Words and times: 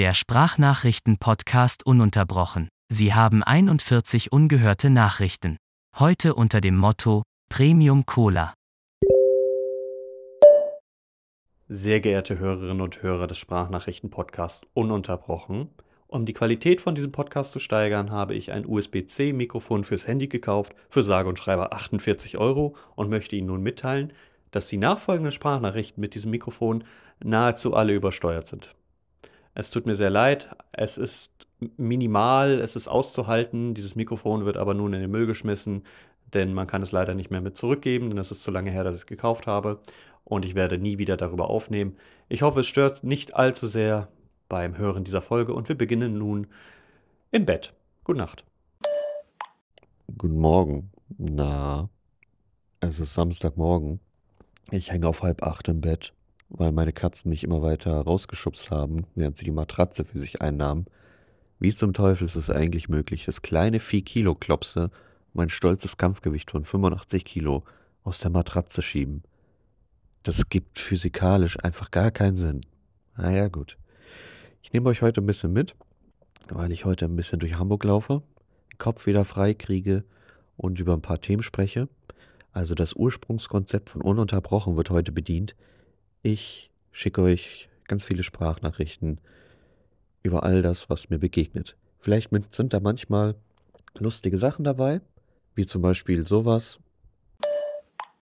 Der 0.00 0.14
Sprachnachrichten-Podcast 0.14 1.84
ununterbrochen. 1.84 2.70
Sie 2.90 3.12
haben 3.12 3.42
41 3.42 4.32
ungehörte 4.32 4.88
Nachrichten. 4.88 5.58
Heute 5.98 6.34
unter 6.36 6.62
dem 6.62 6.74
Motto 6.78 7.22
Premium 7.50 8.06
Cola. 8.06 8.54
Sehr 11.68 12.00
geehrte 12.00 12.38
Hörerinnen 12.38 12.80
und 12.80 13.02
Hörer 13.02 13.26
des 13.26 13.36
Sprachnachrichten-Podcasts 13.36 14.66
ununterbrochen. 14.72 15.68
Um 16.06 16.24
die 16.24 16.32
Qualität 16.32 16.80
von 16.80 16.94
diesem 16.94 17.12
Podcast 17.12 17.52
zu 17.52 17.58
steigern, 17.58 18.10
habe 18.10 18.34
ich 18.34 18.52
ein 18.52 18.64
USB-C-Mikrofon 18.64 19.84
fürs 19.84 20.06
Handy 20.06 20.28
gekauft 20.28 20.74
für 20.88 21.02
sage 21.02 21.28
und 21.28 21.38
schreibe 21.38 21.72
48 21.72 22.38
Euro 22.38 22.74
und 22.96 23.10
möchte 23.10 23.36
Ihnen 23.36 23.48
nun 23.48 23.62
mitteilen, 23.62 24.14
dass 24.50 24.68
die 24.68 24.78
nachfolgenden 24.78 25.32
Sprachnachrichten 25.32 26.00
mit 26.00 26.14
diesem 26.14 26.30
Mikrofon 26.30 26.84
nahezu 27.22 27.74
alle 27.74 27.92
übersteuert 27.92 28.46
sind. 28.46 28.74
Es 29.54 29.70
tut 29.70 29.86
mir 29.86 29.96
sehr 29.96 30.10
leid, 30.10 30.48
es 30.72 30.96
ist 30.98 31.46
minimal, 31.76 32.60
es 32.60 32.76
ist 32.76 32.88
auszuhalten, 32.88 33.74
dieses 33.74 33.96
Mikrofon 33.96 34.44
wird 34.44 34.56
aber 34.56 34.74
nun 34.74 34.92
in 34.92 35.00
den 35.00 35.10
Müll 35.10 35.26
geschmissen, 35.26 35.84
denn 36.32 36.54
man 36.54 36.66
kann 36.66 36.82
es 36.82 36.92
leider 36.92 37.14
nicht 37.14 37.30
mehr 37.30 37.40
mit 37.40 37.56
zurückgeben, 37.56 38.08
denn 38.08 38.18
es 38.18 38.30
ist 38.30 38.42
zu 38.42 38.50
lange 38.50 38.70
her, 38.70 38.84
dass 38.84 38.96
ich 38.96 39.02
es 39.02 39.06
gekauft 39.06 39.46
habe 39.46 39.80
und 40.24 40.44
ich 40.44 40.54
werde 40.54 40.78
nie 40.78 40.98
wieder 40.98 41.16
darüber 41.16 41.50
aufnehmen. 41.50 41.96
Ich 42.28 42.42
hoffe, 42.42 42.60
es 42.60 42.66
stört 42.66 43.04
nicht 43.04 43.34
allzu 43.34 43.66
sehr 43.66 44.08
beim 44.48 44.78
Hören 44.78 45.04
dieser 45.04 45.22
Folge 45.22 45.52
und 45.52 45.68
wir 45.68 45.76
beginnen 45.76 46.16
nun 46.16 46.46
im 47.30 47.44
Bett. 47.44 47.74
Gute 48.04 48.18
Nacht. 48.18 48.44
Guten 50.16 50.38
Morgen. 50.38 50.90
Na, 51.18 51.88
es 52.80 53.00
ist 53.00 53.14
Samstagmorgen. 53.14 54.00
Ich 54.70 54.90
hänge 54.92 55.08
auf 55.08 55.22
halb 55.22 55.42
acht 55.42 55.68
im 55.68 55.80
Bett, 55.80 56.12
weil 56.50 56.72
meine 56.72 56.92
Katzen 56.92 57.30
mich 57.30 57.44
immer 57.44 57.62
weiter 57.62 58.00
rausgeschubst 58.00 58.70
haben, 58.70 59.06
während 59.14 59.36
sie 59.36 59.44
die 59.44 59.50
Matratze 59.50 60.04
für 60.04 60.18
sich 60.18 60.42
einnahmen. 60.42 60.86
Wie 61.58 61.72
zum 61.72 61.92
Teufel 61.92 62.24
ist 62.24 62.36
es 62.36 62.50
eigentlich 62.50 62.88
möglich, 62.88 63.24
dass 63.24 63.42
kleine 63.42 63.80
4 63.80 64.02
Kilo 64.02 64.34
Klopse 64.34 64.90
mein 65.32 65.48
stolzes 65.48 65.96
Kampfgewicht 65.96 66.50
von 66.50 66.64
85 66.64 67.24
Kilo 67.24 67.64
aus 68.02 68.18
der 68.18 68.30
Matratze 68.30 68.82
schieben? 68.82 69.22
Das 70.22 70.48
gibt 70.48 70.78
physikalisch 70.78 71.58
einfach 71.62 71.90
gar 71.90 72.10
keinen 72.10 72.36
Sinn. 72.36 72.62
Naja, 73.16 73.48
gut. 73.48 73.78
Ich 74.62 74.72
nehme 74.72 74.88
euch 74.90 75.02
heute 75.02 75.20
ein 75.20 75.26
bisschen 75.26 75.52
mit, 75.52 75.74
weil 76.48 76.72
ich 76.72 76.84
heute 76.84 77.06
ein 77.06 77.16
bisschen 77.16 77.38
durch 77.38 77.56
Hamburg 77.56 77.84
laufe, 77.84 78.22
den 78.72 78.78
Kopf 78.78 79.06
wieder 79.06 79.24
frei 79.24 79.54
kriege 79.54 80.04
und 80.56 80.80
über 80.80 80.94
ein 80.94 81.02
paar 81.02 81.20
Themen 81.20 81.42
spreche. 81.42 81.88
Also 82.52 82.74
das 82.74 82.94
Ursprungskonzept 82.94 83.90
von 83.90 84.02
ununterbrochen 84.02 84.76
wird 84.76 84.90
heute 84.90 85.12
bedient. 85.12 85.54
Ich 86.22 86.70
schicke 86.92 87.22
euch 87.22 87.68
ganz 87.88 88.04
viele 88.04 88.22
Sprachnachrichten 88.22 89.20
über 90.22 90.42
all 90.42 90.62
das, 90.62 90.90
was 90.90 91.10
mir 91.10 91.18
begegnet. 91.18 91.76
Vielleicht 91.98 92.30
sind 92.54 92.72
da 92.72 92.80
manchmal 92.80 93.34
lustige 93.94 94.38
Sachen 94.38 94.64
dabei, 94.64 95.00
wie 95.54 95.66
zum 95.66 95.82
Beispiel 95.82 96.26
sowas. 96.26 96.78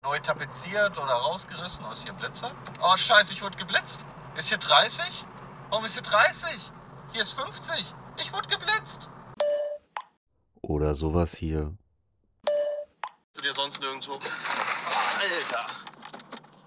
Neu 0.02 0.18
tapeziert 0.18 0.98
oder 0.98 1.12
rausgerissen 1.12 1.84
aus 1.84 2.02
hier 2.02 2.12
Blitzer. 2.14 2.52
Oh 2.82 2.96
scheiße, 2.96 3.32
ich 3.32 3.42
wurde 3.42 3.56
geblitzt. 3.56 4.04
Ist 4.36 4.48
hier 4.48 4.58
30? 4.58 5.04
Warum 5.70 5.84
ist 5.84 5.92
hier 5.92 6.02
30? 6.02 6.48
Hier 7.12 7.22
ist 7.22 7.32
50. 7.32 7.94
Ich 8.18 8.32
wurde 8.32 8.48
geblitzt. 8.48 9.08
Oder 10.60 10.94
sowas 10.94 11.34
hier 11.34 11.76
du 13.42 13.48
dir 13.48 13.54
sonst 13.54 13.80
nirgendwo. 13.80 14.12
Alter! 15.20 15.91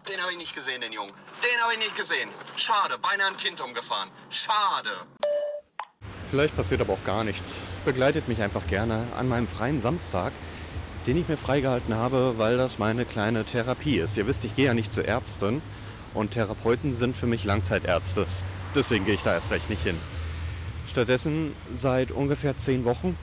Den 0.08 0.22
habe 0.22 0.34
ich 0.34 0.38
nicht 0.38 0.54
gesehen, 0.54 0.82
den 0.82 0.94
Jungen. 0.94 1.12
Den 1.42 1.62
habe 1.64 1.74
ich 1.74 1.80
nicht 1.80 1.96
gesehen. 1.96 2.30
Schade, 2.56 2.98
beinahe 3.00 3.30
ein 3.30 3.38
Kind 3.38 3.60
umgefahren. 3.60 4.10
Schade. 4.30 4.92
Vielleicht 6.30 6.56
passiert 6.56 6.82
aber 6.82 6.94
auch 6.94 7.04
gar 7.04 7.24
nichts. 7.24 7.58
Begleitet 7.86 8.28
mich 8.28 8.42
einfach 8.42 8.68
gerne 8.68 9.08
an 9.18 9.28
meinem 9.28 9.48
freien 9.48 9.82
Samstag, 9.82 10.32
den 11.08 11.18
ich 11.18 11.28
mir 11.28 11.38
freigehalten 11.38 11.96
habe, 11.96 12.36
weil 12.38 12.56
das 12.56 12.78
meine 12.78 13.06
kleine 13.06 13.46
Therapie 13.46 13.98
ist. 13.98 14.16
Ihr 14.16 14.28
wisst, 14.28 14.46
ich 14.46 14.56
gehe 14.56 14.66
ja 14.66 14.74
nicht 14.76 14.94
zu 14.94 15.02
Ärzten 15.02 15.64
und 16.14 16.32
Therapeuten 16.32 16.94
sind 16.94 17.18
für 17.18 17.28
mich 17.28 17.44
Langzeitärzte. 17.44 18.28
Deswegen 18.76 19.06
gehe 19.06 19.16
ich 19.16 19.24
da 19.24 19.34
erst 19.34 19.50
recht 19.50 19.70
nicht 19.72 19.84
hin. 19.84 20.00
Stattdessen 20.88 21.56
seit 21.76 22.12
ungefähr 22.12 22.58
zehn 22.58 22.86
Wochen 22.86 23.18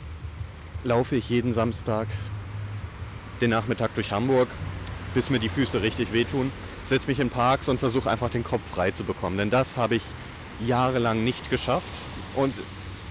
laufe 0.83 1.15
ich 1.15 1.29
jeden 1.29 1.53
Samstag 1.53 2.09
den 3.41 3.51
Nachmittag 3.51 3.95
durch 3.95 4.11
Hamburg, 4.11 4.49
bis 5.15 5.31
mir 5.31 5.39
die 5.39 5.49
Füße 5.49 5.83
richtig 5.83 6.13
wehtun, 6.13 6.51
setze 6.83 7.09
mich 7.09 7.21
in 7.21 7.31
Parks 7.31 7.69
und 7.69 7.79
versuche 7.79 8.11
einfach 8.11 8.31
den 8.31 8.45
Kopf 8.45 8.63
frei 8.71 8.91
zu 8.91 9.05
bekommen. 9.05 9.39
Denn 9.39 9.51
das 9.51 9.77
habe 9.77 9.97
ich 9.97 10.03
jahrelang 10.67 11.25
nicht 11.25 11.51
geschafft. 11.51 11.87
Und 12.35 12.55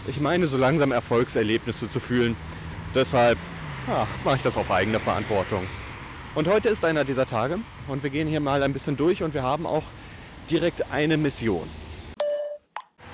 ich 0.08 0.20
meine, 0.20 0.48
so 0.48 0.58
langsam 0.58 0.92
Erfolgserlebnisse 0.92 1.90
zu 1.90 2.00
fühlen. 2.00 2.36
Deshalb 2.96 3.38
ja, 3.88 4.08
mache 4.24 4.38
ich 4.38 4.44
das 4.44 4.58
auf 4.58 4.70
eigene 4.72 5.00
Verantwortung. 5.00 5.66
Und 6.34 6.48
heute 6.48 6.70
ist 6.70 6.86
einer 6.86 7.04
dieser 7.04 7.26
Tage 7.26 7.60
und 7.88 8.04
wir 8.04 8.10
gehen 8.10 8.28
hier 8.28 8.40
mal 8.40 8.64
ein 8.64 8.74
bisschen 8.74 8.96
durch 8.96 9.22
und 9.22 9.34
wir 9.34 9.44
haben 9.44 9.66
auch 9.66 9.84
direkt 10.50 10.92
eine 10.92 11.18
Mission. 11.18 11.68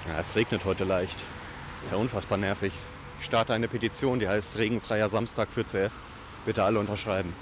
Ja, 0.08 0.20
es 0.20 0.36
regnet 0.36 0.66
heute 0.66 0.84
leicht. 0.84 1.18
Ist 1.84 1.92
ja 1.92 1.98
unfassbar 1.98 2.38
nervig. 2.38 2.74
Ich 3.20 3.26
starte 3.26 3.54
eine 3.54 3.68
Petition, 3.68 4.20
die 4.20 4.28
heißt 4.28 4.58
Regenfreier 4.58 5.10
Samstag 5.10 5.52
für 5.52 5.66
CF. 5.66 5.92
Bitte 6.46 6.64
alle 6.64 6.80
unterschreiben. 6.80 7.34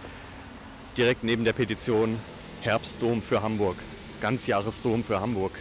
Direkt 0.97 1.23
neben 1.23 1.43
der 1.43 1.53
Petition 1.53 2.19
Herbstdom 2.65 3.21
für 3.21 3.43
Hamburg. 3.43 3.75
Ganzjahresdom 4.21 5.03
für 5.03 5.21
Hamburg. 5.21 5.51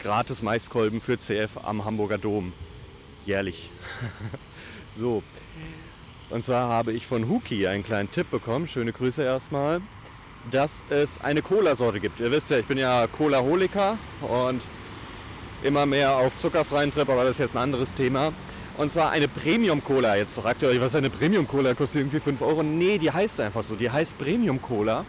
Gratis 0.00 0.42
Maiskolben 0.42 1.00
für 1.00 1.16
CF 1.16 1.50
am 1.62 1.84
Hamburger 1.84 2.18
Dom. 2.18 2.52
Jährlich. 3.24 3.70
so. 4.96 5.22
Und 6.28 6.44
zwar 6.44 6.70
habe 6.70 6.92
ich 6.92 7.06
von 7.06 7.28
Huki 7.28 7.68
einen 7.68 7.84
kleinen 7.84 8.10
Tipp 8.10 8.32
bekommen. 8.32 8.66
Schöne 8.66 8.92
Grüße 8.92 9.22
erstmal. 9.22 9.80
Dass 10.50 10.82
es 10.90 11.20
eine 11.20 11.40
Cola-Sorte 11.40 12.00
gibt. 12.00 12.18
Ihr 12.18 12.32
wisst 12.32 12.50
ja, 12.50 12.58
ich 12.58 12.66
bin 12.66 12.78
ja 12.78 13.06
Cola-Holiker 13.06 13.96
und 14.22 14.60
immer 15.62 15.86
mehr 15.86 16.16
auf 16.16 16.36
zuckerfreien 16.36 16.92
Trip, 16.92 17.08
aber 17.08 17.22
das 17.22 17.32
ist 17.32 17.38
jetzt 17.38 17.56
ein 17.56 17.62
anderes 17.62 17.94
Thema. 17.94 18.32
Und 18.76 18.90
zwar 18.90 19.12
eine 19.12 19.28
Premium 19.28 19.84
Cola. 19.84 20.16
Jetzt 20.16 20.34
fragt 20.34 20.62
ihr 20.62 20.68
euch, 20.68 20.80
was 20.80 20.96
eine 20.96 21.10
Premium 21.10 21.46
Cola? 21.46 21.74
Kostet 21.74 22.00
irgendwie 22.00 22.18
5 22.18 22.42
Euro. 22.42 22.64
Nee, 22.64 22.98
die 22.98 23.12
heißt 23.12 23.38
einfach 23.38 23.62
so. 23.62 23.76
Die 23.76 23.88
heißt 23.88 24.18
Premium 24.18 24.60
Cola. 24.60 25.04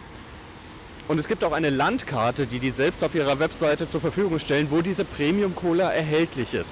Und 1.10 1.18
es 1.18 1.28
gibt 1.28 1.44
auch 1.44 1.52
eine 1.52 1.70
Landkarte, 1.70 2.48
die 2.48 2.60
die 2.60 2.70
selbst 2.70 3.04
auf 3.04 3.14
ihrer 3.16 3.40
Webseite 3.40 3.90
zur 3.90 4.00
Verfügung 4.00 4.40
stellen, 4.40 4.72
wo 4.72 4.82
diese 4.82 5.04
Premium 5.04 5.56
Cola 5.56 5.92
erhältlich 5.92 6.54
ist. 6.54 6.70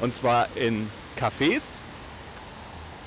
Und 0.00 0.16
zwar 0.16 0.48
in 0.56 0.88
Cafés 1.16 1.62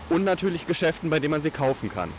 und 0.10 0.24
natürlich 0.24 0.66
Geschäften, 0.66 1.10
bei 1.10 1.20
denen 1.20 1.32
man 1.32 1.42
sie 1.42 1.52
kaufen 1.52 1.90
kann. 1.90 2.14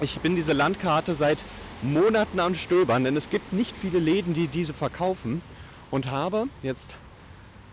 Ich 0.00 0.18
bin 0.18 0.34
diese 0.34 0.52
Landkarte 0.52 1.14
seit 1.14 1.38
Monaten 1.82 2.40
am 2.40 2.56
Stöbern, 2.56 3.04
denn 3.04 3.16
es 3.16 3.30
gibt 3.30 3.52
nicht 3.52 3.76
viele 3.76 4.00
Läden, 4.00 4.34
die 4.34 4.48
diese 4.48 4.74
verkaufen. 4.74 5.40
Und 5.92 6.10
habe 6.10 6.48
jetzt 6.64 6.96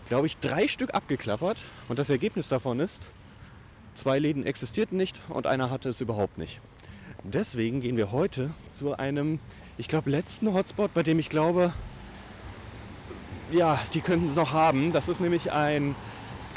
glaube 0.09 0.27
ich, 0.27 0.37
drei 0.39 0.67
Stück 0.67 0.93
abgeklappert. 0.93 1.57
Und 1.87 1.99
das 1.99 2.09
Ergebnis 2.09 2.49
davon 2.49 2.81
ist, 2.81 3.01
zwei 3.93 4.19
Läden 4.19 4.45
existierten 4.45 4.97
nicht 4.97 5.21
und 5.29 5.47
einer 5.47 5.69
hatte 5.69 5.87
es 5.87 6.01
überhaupt 6.01 6.37
nicht. 6.37 6.59
Deswegen 7.23 7.79
gehen 7.79 7.95
wir 7.95 8.11
heute 8.11 8.49
zu 8.73 8.97
einem, 8.97 9.39
ich 9.79 9.87
glaube, 9.87 10.09
letzten 10.09 10.53
Hotspot, 10.53 10.93
bei 10.93 11.03
dem 11.03 11.19
ich 11.19 11.29
glaube, 11.29 11.71
ja, 13.49 13.79
die 13.93 14.01
könnten 14.01 14.27
es 14.27 14.35
noch 14.35 14.51
haben. 14.51 14.91
Das 14.91 15.07
ist 15.07 15.21
nämlich 15.21 15.53
ein 15.53 15.95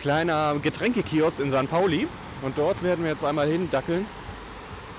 kleiner 0.01 0.57
Getränkekiosk 0.61 1.39
in 1.39 1.53
St. 1.53 1.71
Pauli. 1.71 2.09
Und 2.43 2.59
dort 2.59 2.83
werden 2.83 3.05
wir 3.05 3.13
jetzt 3.13 3.23
einmal 3.23 3.49
hindackeln. 3.49 4.07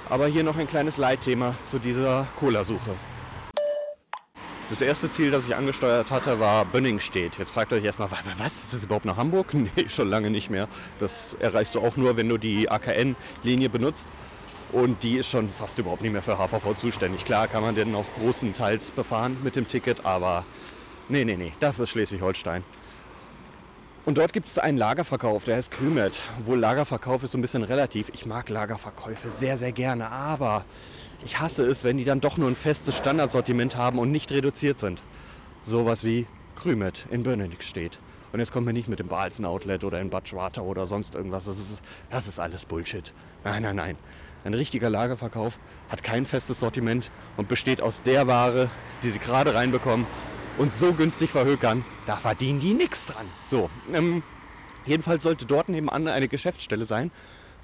Aber 0.09 0.27
hier 0.27 0.43
noch 0.43 0.57
ein 0.57 0.67
kleines 0.67 0.95
Leitthema 0.95 1.53
zu 1.65 1.79
dieser 1.79 2.25
Cola-Suche. 2.39 2.91
Das 4.69 4.81
erste 4.81 5.09
Ziel, 5.09 5.29
das 5.29 5.45
ich 5.45 5.55
angesteuert 5.55 6.09
hatte, 6.09 6.39
war 6.39 6.63
Bönningstedt. 6.63 7.37
Jetzt 7.37 7.49
fragt 7.49 7.73
euch 7.73 7.83
erstmal, 7.83 8.09
was, 8.37 8.63
ist 8.63 8.73
das 8.73 8.83
überhaupt 8.85 9.05
nach 9.05 9.17
Hamburg? 9.17 9.53
Nee, 9.53 9.89
schon 9.89 10.07
lange 10.07 10.29
nicht 10.29 10.49
mehr. 10.49 10.69
Das 11.01 11.35
erreichst 11.41 11.75
du 11.75 11.81
auch 11.81 11.97
nur, 11.97 12.15
wenn 12.15 12.29
du 12.29 12.37
die 12.37 12.71
AKN-Linie 12.71 13.67
benutzt. 13.67 14.07
Und 14.73 15.03
die 15.03 15.17
ist 15.17 15.29
schon 15.29 15.49
fast 15.49 15.77
überhaupt 15.77 16.01
nicht 16.01 16.11
mehr 16.11 16.23
für 16.23 16.37
HVV 16.37 16.75
zuständig. 16.77 17.23
Klar 17.25 17.47
kann 17.47 17.61
man 17.61 17.75
den 17.75 17.93
auch 17.93 18.05
großenteils 18.19 18.89
befahren 18.89 19.37
mit 19.43 19.55
dem 19.55 19.67
Ticket, 19.67 20.03
aber 20.03 20.45
nee, 21.09 21.23
nee, 21.23 21.37
nee, 21.37 21.53
das 21.59 21.79
ist 21.79 21.89
Schleswig-Holstein. 21.91 22.63
Und 24.05 24.17
dort 24.17 24.33
gibt 24.33 24.47
es 24.47 24.57
einen 24.57 24.79
Lagerverkauf, 24.79 25.43
der 25.45 25.57
heißt 25.57 25.71
Krümet. 25.71 26.19
Wohl 26.43 26.57
Lagerverkauf 26.57 27.23
ist 27.23 27.31
so 27.31 27.37
ein 27.37 27.41
bisschen 27.41 27.63
relativ. 27.63 28.09
Ich 28.13 28.25
mag 28.25 28.49
Lagerverkäufe 28.49 29.29
sehr, 29.29 29.57
sehr 29.57 29.71
gerne, 29.71 30.09
aber 30.09 30.65
ich 31.23 31.39
hasse 31.39 31.63
es, 31.63 31.83
wenn 31.83 31.97
die 31.97 32.03
dann 32.03 32.19
doch 32.19 32.37
nur 32.37 32.49
ein 32.49 32.55
festes 32.55 32.97
Standardsortiment 32.97 33.77
haben 33.77 33.99
und 33.99 34.11
nicht 34.11 34.31
reduziert 34.31 34.79
sind. 34.79 35.03
Sowas 35.63 36.03
wie 36.03 36.25
Krümet 36.55 37.05
in 37.11 37.21
Benedikt 37.21 37.63
steht. 37.63 37.99
Und 38.33 38.39
jetzt 38.39 38.51
kommen 38.51 38.65
wir 38.65 38.73
nicht 38.73 38.89
mit 38.89 38.97
dem 38.97 39.07
Balzen 39.07 39.45
Outlet 39.45 39.83
oder 39.83 40.01
in 40.01 40.09
Bad 40.09 40.27
Schwartau 40.27 40.63
oder 40.63 40.87
sonst 40.87 41.13
irgendwas. 41.13 41.45
Das 41.45 41.59
ist, 41.59 41.81
das 42.09 42.27
ist 42.27 42.39
alles 42.39 42.65
Bullshit. 42.65 43.13
Nein, 43.43 43.61
nein, 43.61 43.75
nein. 43.75 43.97
Ein 44.43 44.53
richtiger 44.53 44.89
Lagerverkauf 44.89 45.59
hat 45.89 46.03
kein 46.03 46.25
festes 46.25 46.59
Sortiment 46.59 47.11
und 47.37 47.47
besteht 47.47 47.81
aus 47.81 48.03
der 48.03 48.27
Ware, 48.27 48.69
die 49.01 49.11
sie 49.11 49.19
gerade 49.19 49.53
reinbekommen 49.53 50.05
und 50.57 50.73
so 50.73 50.93
günstig 50.93 51.29
verhökern, 51.29 51.85
da 52.05 52.15
verdienen 52.17 52.59
die 52.59 52.73
nichts 52.73 53.05
dran. 53.05 53.25
So, 53.49 53.69
ähm, 53.93 54.21
jedenfalls 54.85 55.23
sollte 55.23 55.45
dort 55.45 55.69
nebenan 55.69 56.07
eine 56.07 56.27
Geschäftsstelle 56.27 56.85
sein, 56.85 57.11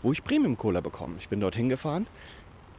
wo 0.02 0.12
ich 0.12 0.24
Premium 0.24 0.58
Cola 0.58 0.82
bekomme. 0.82 1.16
Ich 1.20 1.30
bin 1.30 1.40
dorthin 1.40 1.70
gefahren 1.70 2.08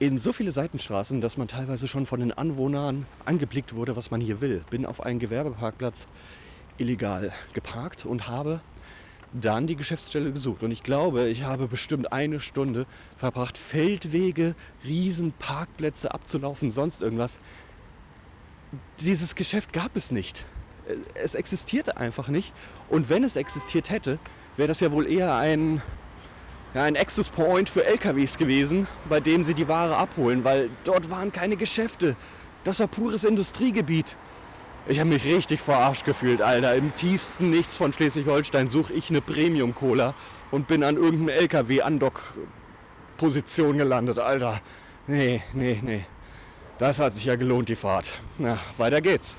in 0.00 0.18
so 0.18 0.32
viele 0.32 0.50
Seitenstraßen, 0.50 1.20
dass 1.20 1.36
man 1.36 1.46
teilweise 1.46 1.86
schon 1.86 2.06
von 2.06 2.20
den 2.20 2.32
Anwohnern 2.32 3.06
angeblickt 3.26 3.74
wurde, 3.74 3.96
was 3.96 4.10
man 4.10 4.22
hier 4.22 4.40
will. 4.40 4.64
Bin 4.70 4.86
auf 4.86 5.02
einen 5.02 5.18
Gewerbeparkplatz 5.18 6.06
illegal 6.78 7.32
geparkt 7.52 8.06
und 8.06 8.26
habe 8.26 8.60
dann 9.32 9.66
die 9.66 9.76
Geschäftsstelle 9.76 10.32
gesucht. 10.32 10.62
Und 10.62 10.70
ich 10.70 10.82
glaube, 10.82 11.28
ich 11.28 11.44
habe 11.44 11.68
bestimmt 11.68 12.12
eine 12.12 12.40
Stunde 12.40 12.86
verbracht, 13.16 13.58
Feldwege, 13.58 14.54
Riesenparkplätze 14.84 16.12
abzulaufen, 16.12 16.72
sonst 16.72 17.00
irgendwas. 17.00 17.38
Dieses 19.00 19.34
Geschäft 19.34 19.72
gab 19.72 19.96
es 19.96 20.10
nicht. 20.10 20.44
Es 21.14 21.34
existierte 21.34 21.96
einfach 21.96 22.28
nicht. 22.28 22.52
Und 22.88 23.08
wenn 23.08 23.24
es 23.24 23.36
existiert 23.36 23.90
hätte, 23.90 24.18
wäre 24.56 24.68
das 24.68 24.80
ja 24.80 24.90
wohl 24.90 25.06
eher 25.06 25.36
ein, 25.36 25.82
ja, 26.74 26.82
ein 26.84 26.96
Access 26.96 27.28
Point 27.28 27.70
für 27.70 27.84
LKWs 27.84 28.36
gewesen, 28.36 28.88
bei 29.08 29.20
dem 29.20 29.44
sie 29.44 29.54
die 29.54 29.68
Ware 29.68 29.96
abholen, 29.96 30.44
weil 30.44 30.70
dort 30.84 31.10
waren 31.10 31.30
keine 31.30 31.56
Geschäfte. 31.56 32.16
Das 32.64 32.80
war 32.80 32.88
pures 32.88 33.24
Industriegebiet. 33.24 34.16
Ich 34.86 34.98
habe 34.98 35.10
mich 35.10 35.24
richtig 35.24 35.60
verarscht 35.60 36.04
gefühlt, 36.04 36.42
Alter. 36.42 36.74
Im 36.74 36.92
tiefsten 36.96 37.50
Nichts 37.50 37.76
von 37.76 37.92
Schleswig-Holstein 37.92 38.68
suche 38.68 38.92
ich 38.94 39.10
eine 39.10 39.20
Premium-Cola 39.20 40.14
und 40.50 40.66
bin 40.66 40.82
an 40.82 40.96
irgendeinem 40.96 41.38
LKW-Andock-Position 41.38 43.78
gelandet, 43.78 44.18
Alter. 44.18 44.60
Nee, 45.06 45.44
nee, 45.52 45.78
nee. 45.82 46.04
Das 46.78 46.98
hat 46.98 47.14
sich 47.14 47.26
ja 47.26 47.36
gelohnt, 47.36 47.68
die 47.68 47.76
Fahrt. 47.76 48.06
Na, 48.38 48.58
weiter 48.78 49.02
geht's. 49.02 49.36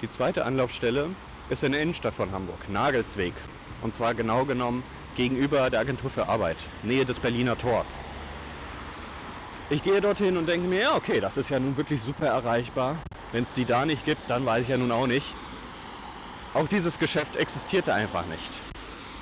Die 0.00 0.08
zweite 0.08 0.44
Anlaufstelle 0.44 1.08
ist 1.50 1.64
in 1.64 1.72
der 1.72 1.82
Innenstadt 1.82 2.14
von 2.14 2.30
Hamburg, 2.30 2.68
Nagelsweg. 2.68 3.32
Und 3.82 3.94
zwar 3.94 4.14
genau 4.14 4.44
genommen 4.44 4.84
gegenüber 5.16 5.70
der 5.70 5.80
Agentur 5.80 6.10
für 6.10 6.28
Arbeit, 6.28 6.58
Nähe 6.84 7.04
des 7.04 7.18
Berliner 7.18 7.58
Tors. 7.58 8.00
Ich 9.70 9.82
gehe 9.82 10.00
dorthin 10.00 10.38
und 10.38 10.48
denke 10.48 10.66
mir, 10.66 10.80
ja, 10.80 10.96
okay, 10.96 11.20
das 11.20 11.36
ist 11.36 11.50
ja 11.50 11.60
nun 11.60 11.76
wirklich 11.76 12.00
super 12.00 12.26
erreichbar. 12.26 12.96
Wenn 13.32 13.42
es 13.42 13.52
die 13.52 13.66
da 13.66 13.84
nicht 13.84 14.06
gibt, 14.06 14.30
dann 14.30 14.46
weiß 14.46 14.62
ich 14.62 14.68
ja 14.70 14.78
nun 14.78 14.90
auch 14.90 15.06
nicht. 15.06 15.26
Auch 16.54 16.66
dieses 16.66 16.98
Geschäft 16.98 17.36
existierte 17.36 17.92
einfach 17.92 18.24
nicht. 18.26 18.50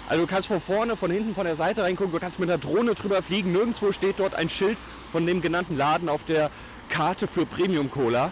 Also 0.08 0.22
du 0.22 0.28
kannst 0.28 0.46
von 0.46 0.60
vorne, 0.60 0.94
von 0.94 1.10
hinten, 1.10 1.34
von 1.34 1.46
der 1.46 1.56
Seite 1.56 1.82
reingucken, 1.82 2.12
du 2.12 2.20
kannst 2.20 2.38
mit 2.38 2.48
einer 2.48 2.58
Drohne 2.58 2.94
drüber 2.94 3.24
fliegen. 3.24 3.50
Nirgendwo 3.50 3.90
steht 3.90 4.20
dort 4.20 4.36
ein 4.36 4.48
Schild 4.48 4.78
von 5.10 5.26
dem 5.26 5.40
genannten 5.40 5.76
Laden 5.76 6.08
auf 6.08 6.22
der 6.22 6.52
Karte 6.90 7.26
für 7.26 7.44
Premium 7.44 7.90
Cola. 7.90 8.30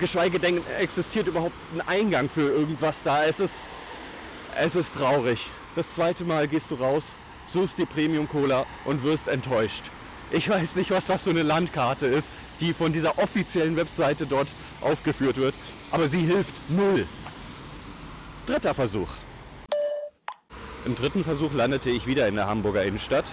Geschweige 0.00 0.40
denn 0.40 0.60
existiert 0.80 1.28
überhaupt 1.28 1.54
ein 1.72 1.86
Eingang 1.86 2.28
für 2.28 2.50
irgendwas 2.50 3.04
da. 3.04 3.24
Es 3.24 3.38
ist, 3.38 3.60
es 4.58 4.74
ist 4.74 4.96
traurig. 4.96 5.46
Das 5.76 5.94
zweite 5.94 6.24
Mal 6.24 6.48
gehst 6.48 6.72
du 6.72 6.74
raus, 6.74 7.14
suchst 7.46 7.78
die 7.78 7.86
Premium 7.86 8.28
Cola 8.28 8.66
und 8.84 9.04
wirst 9.04 9.28
enttäuscht. 9.28 9.84
Ich 10.30 10.48
weiß 10.48 10.74
nicht, 10.76 10.90
was 10.90 11.06
das 11.06 11.22
für 11.22 11.30
eine 11.30 11.44
Landkarte 11.44 12.06
ist, 12.06 12.32
die 12.60 12.72
von 12.72 12.92
dieser 12.92 13.18
offiziellen 13.18 13.76
Webseite 13.76 14.26
dort 14.26 14.48
aufgeführt 14.80 15.36
wird, 15.36 15.54
aber 15.92 16.08
sie 16.08 16.20
hilft 16.20 16.54
null. 16.68 17.06
Dritter 18.44 18.74
Versuch. 18.74 19.08
Im 20.84 20.96
dritten 20.96 21.24
Versuch 21.24 21.52
landete 21.52 21.90
ich 21.90 22.06
wieder 22.06 22.26
in 22.26 22.36
der 22.36 22.48
Hamburger 22.48 22.84
Innenstadt 22.84 23.24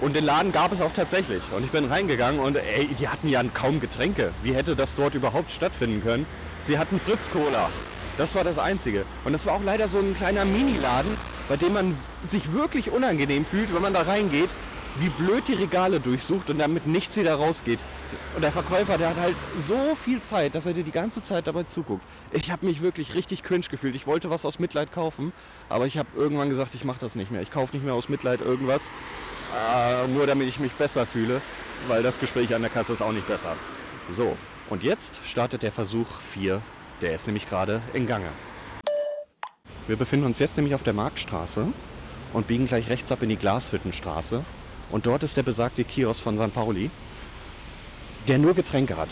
und 0.00 0.14
den 0.14 0.24
Laden 0.24 0.52
gab 0.52 0.72
es 0.72 0.82
auch 0.82 0.92
tatsächlich. 0.94 1.42
Und 1.54 1.64
ich 1.64 1.70
bin 1.70 1.86
reingegangen 1.86 2.40
und 2.40 2.56
ey, 2.56 2.86
die 2.98 3.08
hatten 3.08 3.28
ja 3.28 3.42
kaum 3.54 3.80
Getränke. 3.80 4.32
Wie 4.42 4.54
hätte 4.54 4.76
das 4.76 4.94
dort 4.94 5.14
überhaupt 5.14 5.50
stattfinden 5.50 6.02
können? 6.02 6.26
Sie 6.60 6.78
hatten 6.78 7.00
Fritz 7.00 7.30
Cola. 7.30 7.70
Das 8.18 8.34
war 8.34 8.44
das 8.44 8.58
Einzige. 8.58 9.04
Und 9.24 9.32
das 9.32 9.46
war 9.46 9.54
auch 9.54 9.62
leider 9.64 9.88
so 9.88 9.98
ein 9.98 10.14
kleiner 10.14 10.44
Mini-Laden, 10.44 11.16
bei 11.48 11.56
dem 11.56 11.74
man 11.74 11.98
sich 12.24 12.52
wirklich 12.52 12.90
unangenehm 12.90 13.44
fühlt, 13.44 13.74
wenn 13.74 13.82
man 13.82 13.94
da 13.94 14.02
reingeht, 14.02 14.50
wie 14.98 15.10
blöd 15.10 15.44
die 15.48 15.54
Regale 15.54 16.00
durchsucht 16.00 16.50
und 16.50 16.58
damit 16.58 16.86
nichts 16.86 17.16
wieder 17.16 17.34
rausgeht. 17.34 17.80
Und 18.34 18.42
der 18.42 18.52
Verkäufer, 18.52 18.98
der 18.98 19.10
hat 19.10 19.16
halt 19.16 19.36
so 19.66 19.94
viel 19.94 20.22
Zeit, 20.22 20.54
dass 20.54 20.66
er 20.66 20.74
dir 20.74 20.84
die 20.84 20.92
ganze 20.92 21.22
Zeit 21.22 21.46
dabei 21.46 21.64
zuguckt. 21.64 22.02
Ich 22.32 22.50
habe 22.50 22.66
mich 22.66 22.80
wirklich 22.80 23.14
richtig 23.14 23.42
cringe 23.42 23.66
gefühlt. 23.70 23.94
Ich 23.94 24.06
wollte 24.06 24.30
was 24.30 24.44
aus 24.44 24.58
Mitleid 24.58 24.92
kaufen, 24.92 25.32
aber 25.68 25.86
ich 25.86 25.98
habe 25.98 26.08
irgendwann 26.16 26.48
gesagt, 26.48 26.74
ich 26.74 26.84
mache 26.84 27.00
das 27.00 27.14
nicht 27.14 27.30
mehr. 27.30 27.42
Ich 27.42 27.50
kaufe 27.50 27.74
nicht 27.74 27.84
mehr 27.84 27.94
aus 27.94 28.08
Mitleid 28.08 28.40
irgendwas, 28.40 28.88
äh, 29.56 30.06
nur 30.08 30.26
damit 30.26 30.48
ich 30.48 30.60
mich 30.60 30.72
besser 30.72 31.06
fühle, 31.06 31.40
weil 31.88 32.02
das 32.02 32.20
Gespräch 32.20 32.54
an 32.54 32.62
der 32.62 32.70
Kasse 32.70 32.92
ist 32.92 33.02
auch 33.02 33.12
nicht 33.12 33.26
besser. 33.26 33.56
So, 34.10 34.36
und 34.70 34.82
jetzt 34.82 35.20
startet 35.24 35.62
der 35.62 35.72
Versuch 35.72 36.20
4. 36.20 36.62
Der 37.02 37.14
ist 37.14 37.26
nämlich 37.26 37.48
gerade 37.48 37.82
in 37.92 38.06
Gange. 38.06 38.28
Wir 39.86 39.96
befinden 39.96 40.26
uns 40.26 40.38
jetzt 40.38 40.56
nämlich 40.56 40.74
auf 40.74 40.82
der 40.82 40.94
Marktstraße 40.94 41.68
und 42.32 42.46
biegen 42.46 42.66
gleich 42.66 42.88
rechts 42.88 43.12
ab 43.12 43.22
in 43.22 43.28
die 43.28 43.36
Glashüttenstraße. 43.36 44.44
Und 44.90 45.06
dort 45.06 45.22
ist 45.22 45.36
der 45.36 45.42
besagte 45.42 45.84
Kiosk 45.84 46.22
von 46.22 46.38
St. 46.38 46.52
Pauli, 46.52 46.90
der 48.28 48.38
nur 48.38 48.54
Getränke 48.54 48.96
hat. 48.96 49.10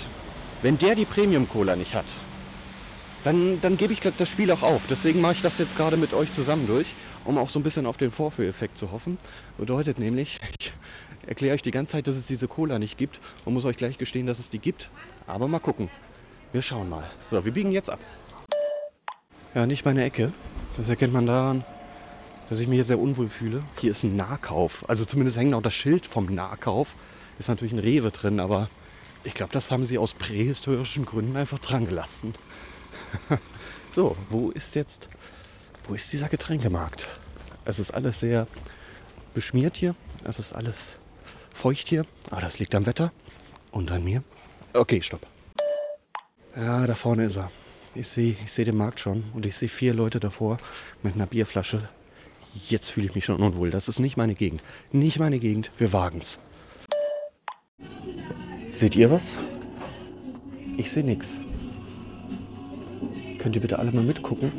Wenn 0.62 0.79
der 0.79 0.94
die 0.94 1.05
Premium 1.05 1.49
Cola 1.49 1.76
nicht 1.76 1.94
hat, 1.94 2.06
dann, 3.25 3.61
dann 3.61 3.76
gebe 3.76 3.93
ich 3.93 4.00
das 4.00 4.29
Spiel 4.29 4.50
auch 4.50 4.62
auf. 4.62 4.82
Deswegen 4.88 5.21
mache 5.21 5.32
ich 5.32 5.43
das 5.43 5.59
jetzt 5.59 5.76
gerade 5.76 5.97
mit 5.97 6.12
euch 6.12 6.32
zusammen 6.32 6.67
durch, 6.67 6.87
um 7.25 7.38
auch 7.38 7.49
so 7.49 7.59
ein 7.59 7.62
bisschen 7.62 7.87
auf 7.87 7.97
den 7.97 8.11
Vorführeffekt 8.11 8.79
zu 8.79 8.93
hoffen. 8.93 9.19
Bedeutet 9.56 9.99
nämlich, 9.99 10.38
ich 10.59 10.73
erkläre 11.26 11.55
euch 11.55 11.62
die 11.62 11.71
ganze 11.71 11.93
Zeit, 11.93 12.06
dass 12.06 12.17
es 12.17 12.26
diese 12.26 12.49
Cola 12.49 12.79
nicht 12.79 12.99
gibt 12.99 13.21
und 13.44 13.55
muss 13.55 13.65
euch 13.65 13.76
gleich 13.76 13.99
gestehen, 13.99 14.26
dass 14.26 14.38
es 14.38 14.50
die 14.50 14.59
gibt. 14.59 14.91
Aber 15.26 15.49
mal 15.49 15.59
gucken. 15.59 15.88
Wir 16.53 16.62
schauen 16.62 16.88
mal. 16.88 17.05
So, 17.31 17.44
wir 17.44 17.53
biegen 17.53 17.73
jetzt 17.73 17.91
ab. 17.91 17.99
Ja, 19.55 19.67
nicht 19.67 19.85
meine 19.85 20.05
Ecke. 20.05 20.32
Das 20.76 20.88
erkennt 20.88 21.12
man 21.12 21.26
daran, 21.26 21.65
dass 22.49 22.61
ich 22.61 22.69
mich 22.69 22.76
hier 22.76 22.85
sehr 22.85 22.99
unwohl 22.99 23.29
fühle. 23.29 23.62
Hier 23.81 23.93
ist 23.93 24.05
ein 24.05 24.17
Nahkauf. 24.17 24.88
Also 24.88 25.05
zumindest 25.05 25.38
hängt 25.38 25.55
auch 25.55 25.62
das 25.62 25.75
Schild 25.75 26.06
vom 26.06 26.26
Nahkauf. 26.26 26.94
Ist 27.38 27.49
natürlich 27.49 27.73
ein 27.73 27.79
Rewe 27.79 28.11
drin, 28.11 28.41
aber 28.41 28.69
ich 29.25 29.35
glaube, 29.35 29.52
das 29.52 29.70
haben 29.70 29.87
sie 29.87 29.99
aus 29.99 30.14
prähistorischen 30.14 31.06
Gründen 31.06 31.37
einfach 31.37 31.58
dran 31.58 31.87
gelassen. 31.87 32.35
so, 33.93 34.17
wo 34.29 34.50
ist 34.50 34.75
jetzt, 34.75 35.08
wo 35.88 35.94
ist 35.94 36.12
dieser 36.12 36.29
Getränkemarkt? 36.29 37.08
Es 37.64 37.79
ist 37.79 37.93
alles 37.93 38.20
sehr 38.20 38.47
beschmiert 39.32 39.76
hier. 39.76 39.94
Es 40.25 40.38
ist 40.38 40.52
alles 40.52 40.90
feucht 41.52 41.88
hier. 41.88 42.05
Aber 42.31 42.40
das 42.40 42.58
liegt 42.58 42.75
am 42.75 42.87
Wetter 42.87 43.12
und 43.70 43.90
an 43.90 44.05
mir. 44.05 44.23
Okay, 44.75 45.00
stopp. 45.00 45.26
Ja, 46.57 46.87
da 46.87 46.95
vorne 46.95 47.25
ist 47.25 47.37
er. 47.37 47.50
Ich 47.95 48.09
sehe 48.09 48.37
ich 48.45 48.52
seh 48.52 48.64
den 48.64 48.76
Markt 48.76 49.00
schon 49.00 49.25
und 49.35 49.47
ich 49.47 49.57
sehe 49.57 49.68
vier 49.68 49.95
Leute 49.95 50.21
davor 50.21 50.59
mit 51.02 51.14
einer 51.14 51.26
Bierflasche 51.26 51.88
Jetzt 52.54 52.90
fühle 52.90 53.06
ich 53.06 53.14
mich 53.14 53.25
schon 53.25 53.42
unwohl. 53.42 53.70
Das 53.70 53.88
ist 53.88 53.99
nicht 53.99 54.16
meine 54.16 54.34
Gegend. 54.34 54.62
Nicht 54.92 55.18
meine 55.18 55.38
Gegend. 55.38 55.70
Wir 55.78 55.92
wagen's. 55.92 56.38
Seht 58.70 58.96
ihr 58.96 59.11
was? 59.11 59.37
Ich 60.76 60.90
sehe 60.90 61.04
nichts. 61.04 61.40
Könnt 63.38 63.56
ihr 63.56 63.61
bitte 63.61 63.78
alle 63.78 63.92
mal 63.92 64.04
mitgucken? 64.04 64.52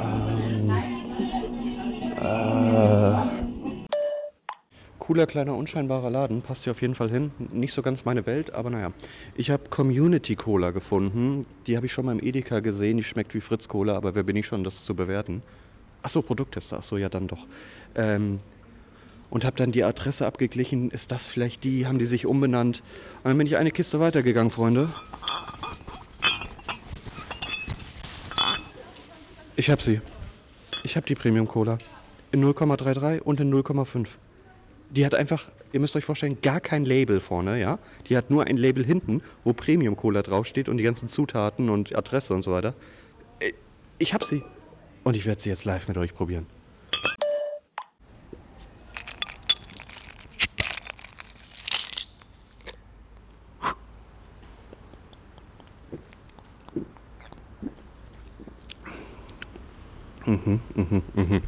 Ähm, 0.00 0.70
äh, 2.20 3.14
cooler, 4.98 5.26
kleiner, 5.26 5.56
unscheinbarer 5.56 6.10
Laden. 6.10 6.42
Passt 6.42 6.64
hier 6.64 6.72
auf 6.72 6.82
jeden 6.82 6.94
Fall 6.94 7.10
hin. 7.10 7.30
Nicht 7.52 7.72
so 7.72 7.82
ganz 7.82 8.04
meine 8.04 8.26
Welt, 8.26 8.52
aber 8.52 8.70
naja. 8.70 8.92
Ich 9.36 9.50
habe 9.50 9.68
Community 9.70 10.36
Cola 10.36 10.70
gefunden. 10.70 11.46
Die 11.66 11.76
habe 11.76 11.86
ich 11.86 11.92
schon 11.92 12.06
mal 12.06 12.12
im 12.12 12.24
Edeka 12.24 12.60
gesehen. 12.60 12.96
Die 12.98 13.04
schmeckt 13.04 13.34
wie 13.34 13.40
Fritz 13.40 13.68
Cola, 13.68 13.96
aber 13.96 14.14
wer 14.14 14.22
bin 14.22 14.36
ich 14.36 14.46
schon, 14.46 14.64
das 14.64 14.84
zu 14.84 14.94
bewerten? 14.94 15.42
Achso, 16.02 16.22
Produkttester, 16.22 16.78
achso, 16.78 16.96
ja 16.96 17.08
dann 17.08 17.28
doch. 17.28 17.46
Ähm, 17.94 18.38
und 19.30 19.44
habe 19.44 19.56
dann 19.56 19.72
die 19.72 19.84
Adresse 19.84 20.26
abgeglichen. 20.26 20.90
Ist 20.90 21.12
das 21.12 21.28
vielleicht 21.28 21.64
die? 21.64 21.86
Haben 21.86 21.98
die 21.98 22.06
sich 22.06 22.26
umbenannt? 22.26 22.82
Und 23.22 23.30
dann 23.30 23.38
bin 23.38 23.46
ich 23.46 23.56
eine 23.56 23.70
Kiste 23.70 24.00
weitergegangen, 24.00 24.50
Freunde. 24.50 24.90
Ich 29.56 29.70
habe 29.70 29.82
sie. 29.82 30.00
Ich 30.84 30.96
habe 30.96 31.06
die 31.06 31.14
Premium 31.14 31.46
Cola. 31.46 31.78
In 32.32 32.44
0,33 32.44 33.20
und 33.20 33.40
in 33.40 33.52
0,5. 33.52 34.08
Die 34.90 35.04
hat 35.04 35.14
einfach, 35.14 35.48
ihr 35.72 35.80
müsst 35.80 35.94
euch 35.94 36.04
vorstellen, 36.04 36.38
gar 36.42 36.60
kein 36.60 36.84
Label 36.84 37.20
vorne, 37.20 37.60
ja? 37.60 37.78
Die 38.08 38.16
hat 38.16 38.30
nur 38.30 38.44
ein 38.44 38.56
Label 38.56 38.84
hinten, 38.84 39.22
wo 39.44 39.52
Premium 39.52 39.96
Cola 39.96 40.22
draufsteht 40.22 40.68
und 40.68 40.78
die 40.78 40.82
ganzen 40.82 41.08
Zutaten 41.08 41.68
und 41.68 41.94
Adresse 41.94 42.34
und 42.34 42.42
so 42.42 42.52
weiter. 42.52 42.74
Äh, 43.38 43.52
ich 43.98 44.14
habe 44.14 44.24
sie. 44.24 44.42
Und 45.04 45.16
ich 45.16 45.26
werde 45.26 45.40
sie 45.40 45.48
jetzt 45.48 45.64
live 45.64 45.88
mit 45.88 45.96
euch 45.96 46.14
probieren. 46.14 46.46
Mhm, 60.26 60.60
mhm, 60.74 61.02
mhm. 61.14 61.42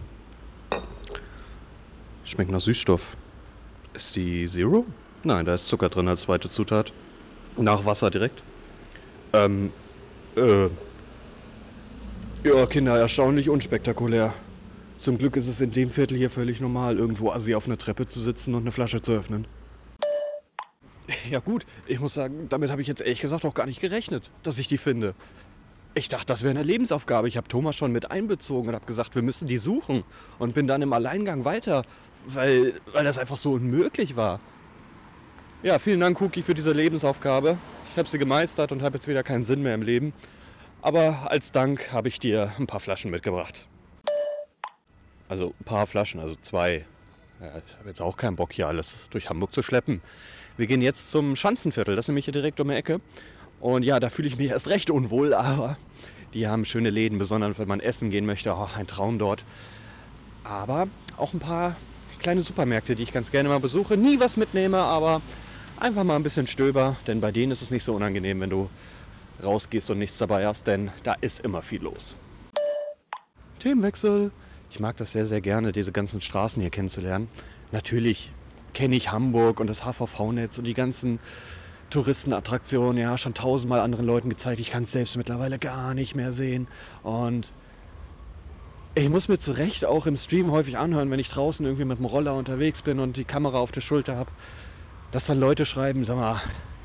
Schmeckt 2.24 2.50
nach 2.50 2.60
Süßstoff. 2.60 3.16
Ist 3.94 4.16
die 4.16 4.48
Zero? 4.48 4.86
Nein, 5.22 5.44
da 5.44 5.54
ist 5.54 5.68
Zucker 5.68 5.88
drin 5.88 6.08
als 6.08 6.22
zweite 6.22 6.50
Zutat. 6.50 6.92
Nach 7.56 7.84
Wasser 7.84 8.10
direkt. 8.10 8.42
Ähm, 9.32 9.72
Äh. 10.34 10.68
Ja, 12.44 12.66
Kinder, 12.66 12.98
erstaunlich 12.98 13.48
unspektakulär. 13.48 14.34
Zum 14.98 15.16
Glück 15.16 15.36
ist 15.36 15.46
es 15.46 15.60
in 15.60 15.70
dem 15.70 15.90
Viertel 15.90 16.16
hier 16.16 16.28
völlig 16.28 16.60
normal, 16.60 16.98
irgendwo 16.98 17.30
assi 17.30 17.54
auf 17.54 17.66
einer 17.66 17.78
Treppe 17.78 18.08
zu 18.08 18.18
sitzen 18.18 18.54
und 18.54 18.62
eine 18.62 18.72
Flasche 18.72 19.00
zu 19.00 19.12
öffnen. 19.12 19.46
Ja 21.30 21.38
gut, 21.38 21.64
ich 21.86 22.00
muss 22.00 22.14
sagen, 22.14 22.48
damit 22.48 22.72
habe 22.72 22.82
ich 22.82 22.88
jetzt 22.88 23.00
ehrlich 23.00 23.20
gesagt 23.20 23.44
auch 23.44 23.54
gar 23.54 23.66
nicht 23.66 23.80
gerechnet, 23.80 24.32
dass 24.42 24.58
ich 24.58 24.66
die 24.66 24.78
finde. 24.78 25.14
Ich 25.94 26.08
dachte, 26.08 26.26
das 26.26 26.42
wäre 26.42 26.50
eine 26.50 26.64
Lebensaufgabe. 26.64 27.28
Ich 27.28 27.36
habe 27.36 27.46
Thomas 27.46 27.76
schon 27.76 27.92
mit 27.92 28.10
einbezogen 28.10 28.70
und 28.70 28.74
habe 28.74 28.86
gesagt, 28.86 29.14
wir 29.14 29.22
müssen 29.22 29.46
die 29.46 29.58
suchen. 29.58 30.02
Und 30.40 30.54
bin 30.54 30.66
dann 30.66 30.82
im 30.82 30.92
Alleingang 30.92 31.44
weiter, 31.44 31.84
weil, 32.26 32.74
weil 32.92 33.04
das 33.04 33.18
einfach 33.18 33.36
so 33.36 33.52
unmöglich 33.52 34.16
war. 34.16 34.40
Ja, 35.62 35.78
vielen 35.78 36.00
Dank, 36.00 36.20
Cookie, 36.20 36.42
für 36.42 36.54
diese 36.54 36.72
Lebensaufgabe. 36.72 37.56
Ich 37.92 37.98
habe 37.98 38.08
sie 38.08 38.18
gemeistert 38.18 38.72
und 38.72 38.82
habe 38.82 38.96
jetzt 38.96 39.06
wieder 39.06 39.22
keinen 39.22 39.44
Sinn 39.44 39.62
mehr 39.62 39.76
im 39.76 39.82
Leben. 39.82 40.12
Aber 40.82 41.30
als 41.30 41.52
Dank 41.52 41.92
habe 41.92 42.08
ich 42.08 42.18
dir 42.18 42.52
ein 42.58 42.66
paar 42.66 42.80
Flaschen 42.80 43.12
mitgebracht. 43.12 43.66
Also 45.28 45.54
ein 45.60 45.64
paar 45.64 45.86
Flaschen, 45.86 46.20
also 46.20 46.34
zwei. 46.42 46.84
Ja, 47.40 47.62
ich 47.64 47.78
habe 47.78 47.88
jetzt 47.88 48.02
auch 48.02 48.16
keinen 48.16 48.34
Bock, 48.34 48.52
hier 48.52 48.66
alles 48.66 49.08
durch 49.10 49.30
Hamburg 49.30 49.54
zu 49.54 49.62
schleppen. 49.62 50.02
Wir 50.56 50.66
gehen 50.66 50.82
jetzt 50.82 51.12
zum 51.12 51.36
Schanzenviertel, 51.36 51.94
das 51.94 52.04
ist 52.04 52.08
nämlich 52.08 52.24
hier 52.24 52.32
direkt 52.32 52.58
um 52.58 52.68
die 52.68 52.74
Ecke. 52.74 53.00
Und 53.60 53.84
ja, 53.84 54.00
da 54.00 54.10
fühle 54.10 54.26
ich 54.26 54.36
mich 54.36 54.50
erst 54.50 54.66
recht 54.68 54.90
unwohl, 54.90 55.34
aber 55.34 55.78
die 56.34 56.48
haben 56.48 56.64
schöne 56.64 56.90
Läden, 56.90 57.16
besonders 57.18 57.60
wenn 57.60 57.68
man 57.68 57.78
essen 57.78 58.10
gehen 58.10 58.26
möchte. 58.26 58.52
Oh, 58.52 58.68
ein 58.76 58.88
Traum 58.88 59.20
dort. 59.20 59.44
Aber 60.42 60.88
auch 61.16 61.32
ein 61.32 61.38
paar 61.38 61.76
kleine 62.18 62.40
Supermärkte, 62.40 62.96
die 62.96 63.04
ich 63.04 63.12
ganz 63.12 63.30
gerne 63.30 63.48
mal 63.48 63.60
besuche. 63.60 63.96
Nie 63.96 64.18
was 64.18 64.36
mitnehme, 64.36 64.78
aber 64.78 65.22
einfach 65.78 66.02
mal 66.02 66.16
ein 66.16 66.24
bisschen 66.24 66.48
stöber, 66.48 66.96
denn 67.06 67.20
bei 67.20 67.30
denen 67.30 67.52
ist 67.52 67.62
es 67.62 67.70
nicht 67.70 67.84
so 67.84 67.94
unangenehm, 67.94 68.40
wenn 68.40 68.50
du 68.50 68.68
rausgehst 69.42 69.90
und 69.90 69.98
nichts 69.98 70.18
dabei 70.18 70.46
hast, 70.46 70.66
denn 70.66 70.90
da 71.02 71.14
ist 71.20 71.40
immer 71.40 71.62
viel 71.62 71.82
los. 71.82 72.16
Themenwechsel. 73.58 74.32
Ich 74.70 74.80
mag 74.80 74.96
das 74.96 75.12
sehr, 75.12 75.26
sehr 75.26 75.40
gerne, 75.40 75.72
diese 75.72 75.92
ganzen 75.92 76.20
Straßen 76.20 76.60
hier 76.60 76.70
kennenzulernen. 76.70 77.28
Natürlich 77.70 78.32
kenne 78.74 78.96
ich 78.96 79.12
Hamburg 79.12 79.60
und 79.60 79.66
das 79.66 79.84
HVV-Netz 79.84 80.58
und 80.58 80.64
die 80.64 80.74
ganzen 80.74 81.18
Touristenattraktionen, 81.90 82.96
ja, 82.96 83.18
schon 83.18 83.34
tausendmal 83.34 83.80
anderen 83.80 84.06
Leuten 84.06 84.30
gezeigt. 84.30 84.60
Ich 84.60 84.70
kann 84.70 84.84
es 84.84 84.92
selbst 84.92 85.16
mittlerweile 85.16 85.58
gar 85.58 85.92
nicht 85.92 86.14
mehr 86.14 86.32
sehen. 86.32 86.66
Und 87.02 87.52
ich 88.94 89.08
muss 89.10 89.28
mir 89.28 89.38
zu 89.38 89.52
Recht 89.52 89.84
auch 89.84 90.06
im 90.06 90.16
Stream 90.16 90.50
häufig 90.50 90.78
anhören, 90.78 91.10
wenn 91.10 91.20
ich 91.20 91.28
draußen 91.28 91.64
irgendwie 91.64 91.84
mit 91.84 91.98
dem 91.98 92.06
Roller 92.06 92.34
unterwegs 92.34 92.82
bin 92.82 92.98
und 92.98 93.16
die 93.16 93.24
Kamera 93.24 93.58
auf 93.58 93.72
der 93.72 93.82
Schulter 93.82 94.16
habe, 94.16 94.30
dass 95.12 95.26
dann 95.26 95.38
Leute 95.38 95.66
schreiben, 95.66 96.04
sag 96.04 96.16
mal, 96.16 96.40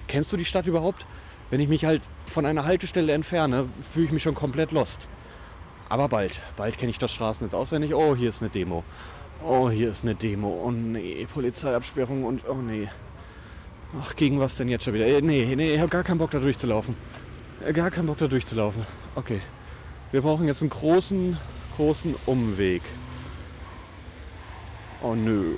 kennst 0.08 0.32
du 0.34 0.38
die 0.38 0.46
Stadt 0.46 0.68
überhaupt? 0.68 1.06
Wenn 1.50 1.60
ich 1.60 1.70
mich 1.70 1.86
halt 1.86 2.02
von 2.26 2.46
einer 2.46 2.66
Haltestelle 2.66 3.14
entferne, 3.14 3.70
fühle 3.82 4.06
ich 4.06 4.12
mich 4.12 4.24
schon 4.24 4.36
komplett 4.36 4.72
lost. 4.72 5.08
Aber 5.90 6.10
bald, 6.10 6.42
bald 6.58 6.78
kenne 6.78 6.90
ich 6.90 6.98
das 6.98 7.12
Straßennetz 7.12 7.54
auswendig. 7.54 7.94
Oh, 7.94 8.16
hier 8.16 8.30
ist 8.30 8.42
eine 8.42 8.50
Demo. 8.50 8.84
Oh, 9.46 9.70
hier 9.70 9.90
ist 9.90 10.04
eine 10.04 10.16
Demo. 10.16 10.62
Oh 10.66 10.72
nee, 10.72 11.26
Polizeiabsperrung 11.34 12.26
und 12.26 12.48
oh 12.48 12.56
nee. 12.56 12.90
Ach, 14.02 14.16
gegen 14.16 14.40
was 14.40 14.58
denn 14.58 14.68
jetzt 14.68 14.84
schon 14.84 14.94
wieder? 14.94 15.08
Äh, 15.08 15.22
nee, 15.22 15.56
nee, 15.56 15.76
ich 15.76 15.80
habe 15.80 15.90
gar 15.90 16.04
keinen 16.04 16.18
Bock 16.18 16.32
da 16.32 16.40
durchzulaufen. 16.40 16.96
Äh, 17.66 17.72
gar 17.72 17.90
keinen 17.90 18.08
Bock 18.08 18.18
da 18.18 18.28
durchzulaufen. 18.28 18.86
Okay. 19.16 19.42
Wir 20.12 20.22
brauchen 20.22 20.48
jetzt 20.48 20.62
einen 20.62 20.70
großen, 20.70 21.38
großen 21.78 22.16
Umweg. 22.26 22.82
Oh 25.02 25.16
nö. 25.16 25.56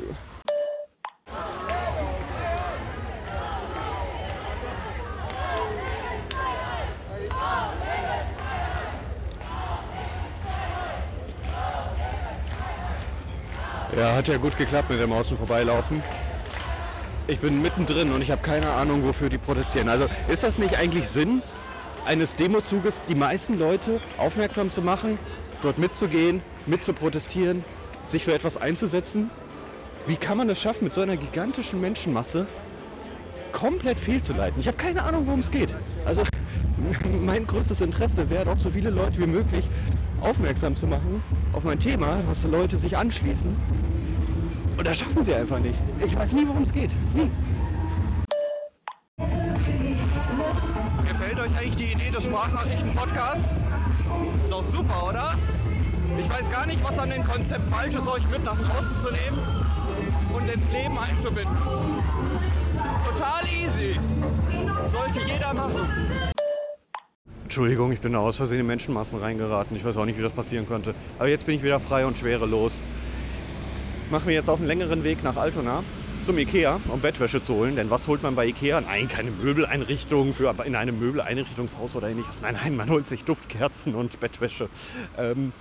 Ja, 13.97 14.13
hat 14.13 14.27
ja 14.27 14.37
gut 14.37 14.55
geklappt 14.55 14.91
mit 14.91 14.99
dem 14.99 15.11
Außen 15.11 15.35
vorbeilaufen. 15.35 16.03
Ich 17.27 17.39
bin 17.39 17.61
mittendrin 17.61 18.11
und 18.11 18.21
ich 18.21 18.29
habe 18.29 18.41
keine 18.41 18.71
Ahnung, 18.71 19.03
wofür 19.03 19.29
die 19.29 19.39
protestieren. 19.39 19.89
Also 19.89 20.07
ist 20.27 20.43
das 20.43 20.59
nicht 20.59 20.77
eigentlich 20.77 21.07
Sinn 21.07 21.41
eines 22.05 22.35
Demozuges, 22.35 23.01
die 23.09 23.15
meisten 23.15 23.57
Leute 23.57 23.99
aufmerksam 24.17 24.69
zu 24.69 24.83
machen, 24.83 25.17
dort 25.63 25.79
mitzugehen, 25.79 26.41
mitzuprotestieren, 26.67 27.63
sich 28.05 28.25
für 28.25 28.33
etwas 28.33 28.57
einzusetzen? 28.57 29.31
Wie 30.05 30.17
kann 30.17 30.37
man 30.37 30.49
es 30.49 30.61
schaffen, 30.61 30.83
mit 30.83 30.93
so 30.93 31.01
einer 31.01 31.17
gigantischen 31.17 31.81
Menschenmasse 31.81 32.45
komplett 33.51 33.99
fehlzuleiten? 33.99 34.59
Ich 34.59 34.67
habe 34.67 34.77
keine 34.77 35.01
Ahnung, 35.03 35.25
worum 35.25 35.39
es 35.39 35.49
geht. 35.49 35.75
Also 36.05 36.21
mein 37.23 37.47
größtes 37.47 37.81
Interesse 37.81 38.29
wäre 38.29 38.45
doch, 38.45 38.59
so 38.59 38.69
viele 38.69 38.91
Leute 38.91 39.19
wie 39.19 39.27
möglich 39.27 39.67
aufmerksam 40.21 40.75
zu 40.75 40.85
machen 40.85 41.23
auf 41.59 41.65
mein 41.65 41.79
Thema, 41.79 42.21
dass 42.25 42.45
Leute 42.45 42.79
sich 42.79 42.95
anschließen. 42.95 43.53
Und 44.77 44.87
das 44.87 44.97
schaffen 44.97 45.25
sie 45.25 45.35
einfach 45.35 45.59
nicht. 45.59 45.77
Ich 46.05 46.15
weiß 46.15 46.31
nie, 46.31 46.47
worum 46.47 46.63
es 46.63 46.71
geht. 46.71 46.91
Nie. 47.13 47.29
Gefällt 51.05 51.37
euch 51.37 51.57
eigentlich 51.57 51.75
die 51.75 51.91
Idee 51.91 52.11
des 52.11 52.23
Sprachnachrichten-Podcasts? 52.23 53.53
Ist 54.41 54.51
doch 54.53 54.63
super, 54.63 55.09
oder? 55.09 55.33
Ich 56.17 56.29
weiß 56.29 56.49
gar 56.49 56.65
nicht, 56.65 56.81
was 56.81 56.97
an 56.97 57.09
dem 57.09 57.25
Konzept 57.25 57.69
falsch 57.69 57.95
ist, 57.95 58.07
euch 58.07 58.25
mit 58.29 58.45
nach 58.45 58.57
draußen 58.57 58.95
zu 58.95 59.11
nehmen 59.11 59.37
und 60.33 60.47
ins 60.47 60.71
Leben 60.71 60.97
einzubinden. 60.97 61.57
Total 63.05 63.43
easy. 63.47 63.99
Sollte 64.89 65.19
jeder 65.27 65.53
machen. 65.53 66.38
Entschuldigung, 67.49 67.91
ich 67.91 67.99
bin 67.99 68.15
aus 68.15 68.37
Versehen 68.37 68.59
in 68.59 68.67
Menschenmassen 68.67 69.17
reingeraten. 69.17 69.75
Ich 69.75 69.83
weiß 69.83 69.97
auch 69.97 70.05
nicht, 70.05 70.19
wie 70.19 70.21
das 70.21 70.33
passieren 70.33 70.67
konnte. 70.67 70.93
Aber 71.17 71.29
jetzt 71.29 71.47
bin 71.47 71.55
ich 71.55 71.63
wieder 71.63 71.79
frei 71.79 72.05
und 72.05 72.15
schwerelos. 72.15 72.83
Machen 74.11 74.27
wir 74.27 74.35
jetzt 74.35 74.51
auf 74.51 74.59
einen 74.59 74.67
längeren 74.67 75.03
Weg 75.03 75.23
nach 75.23 75.35
Altona 75.35 75.83
zum 76.21 76.37
Ikea, 76.37 76.79
um 76.89 77.01
Bettwäsche 77.01 77.43
zu 77.43 77.55
holen. 77.55 77.75
Denn 77.75 77.89
was 77.89 78.07
holt 78.07 78.21
man 78.21 78.35
bei 78.35 78.45
Ikea? 78.45 78.81
Nein, 78.81 79.07
keine 79.07 79.31
Möbeleinrichtung 79.31 80.35
für 80.35 80.53
in 80.63 80.75
einem 80.75 80.99
Möbeleinrichtungshaus 80.99 81.95
oder 81.95 82.09
ähnliches. 82.09 82.39
Nein, 82.39 82.55
nein, 82.61 82.77
man 82.77 82.87
holt 82.91 83.07
sich 83.07 83.23
Duftkerzen 83.23 83.95
und 83.95 84.19
Bettwäsche. 84.19 84.69
Ähm, 85.17 85.51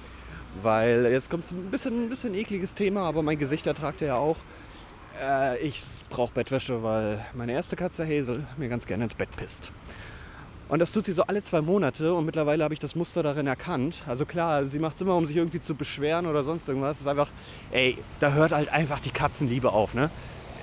weil 0.60 1.06
jetzt 1.06 1.30
kommt 1.30 1.50
ein 1.50 1.70
bisschen, 1.70 2.04
ein 2.04 2.10
bisschen 2.10 2.34
ekliges 2.34 2.74
Thema, 2.74 3.04
aber 3.04 3.22
mein 3.22 3.38
Gesicht 3.38 3.66
ertragt 3.66 4.02
er 4.02 4.08
ja 4.08 4.16
auch. 4.16 4.36
Äh, 5.22 5.58
ich 5.60 5.80
brauche 6.10 6.34
Bettwäsche, 6.34 6.82
weil 6.82 7.24
meine 7.32 7.52
erste 7.52 7.76
Katze 7.76 8.04
Hazel 8.04 8.46
mir 8.58 8.68
ganz 8.68 8.84
gerne 8.84 9.04
ins 9.04 9.14
Bett 9.14 9.30
pisst. 9.34 9.72
Und 10.68 10.80
das 10.80 10.92
tut 10.92 11.06
sie 11.06 11.12
so 11.12 11.22
alle 11.22 11.42
zwei 11.42 11.62
Monate 11.62 12.12
und 12.12 12.26
mittlerweile 12.26 12.62
habe 12.62 12.74
ich 12.74 12.80
das 12.80 12.94
Muster 12.94 13.22
darin 13.22 13.46
erkannt. 13.46 14.02
Also 14.06 14.26
klar, 14.26 14.66
sie 14.66 14.78
macht 14.78 14.96
es 14.96 15.02
immer, 15.02 15.16
um 15.16 15.26
sich 15.26 15.36
irgendwie 15.36 15.62
zu 15.62 15.74
beschweren 15.74 16.26
oder 16.26 16.42
sonst 16.42 16.68
irgendwas. 16.68 16.96
Es 16.96 17.00
ist 17.02 17.06
einfach, 17.06 17.30
ey, 17.70 17.96
da 18.20 18.32
hört 18.32 18.52
halt 18.52 18.70
einfach 18.70 19.00
die 19.00 19.10
Katzenliebe 19.10 19.72
auf, 19.72 19.94
ne? 19.94 20.10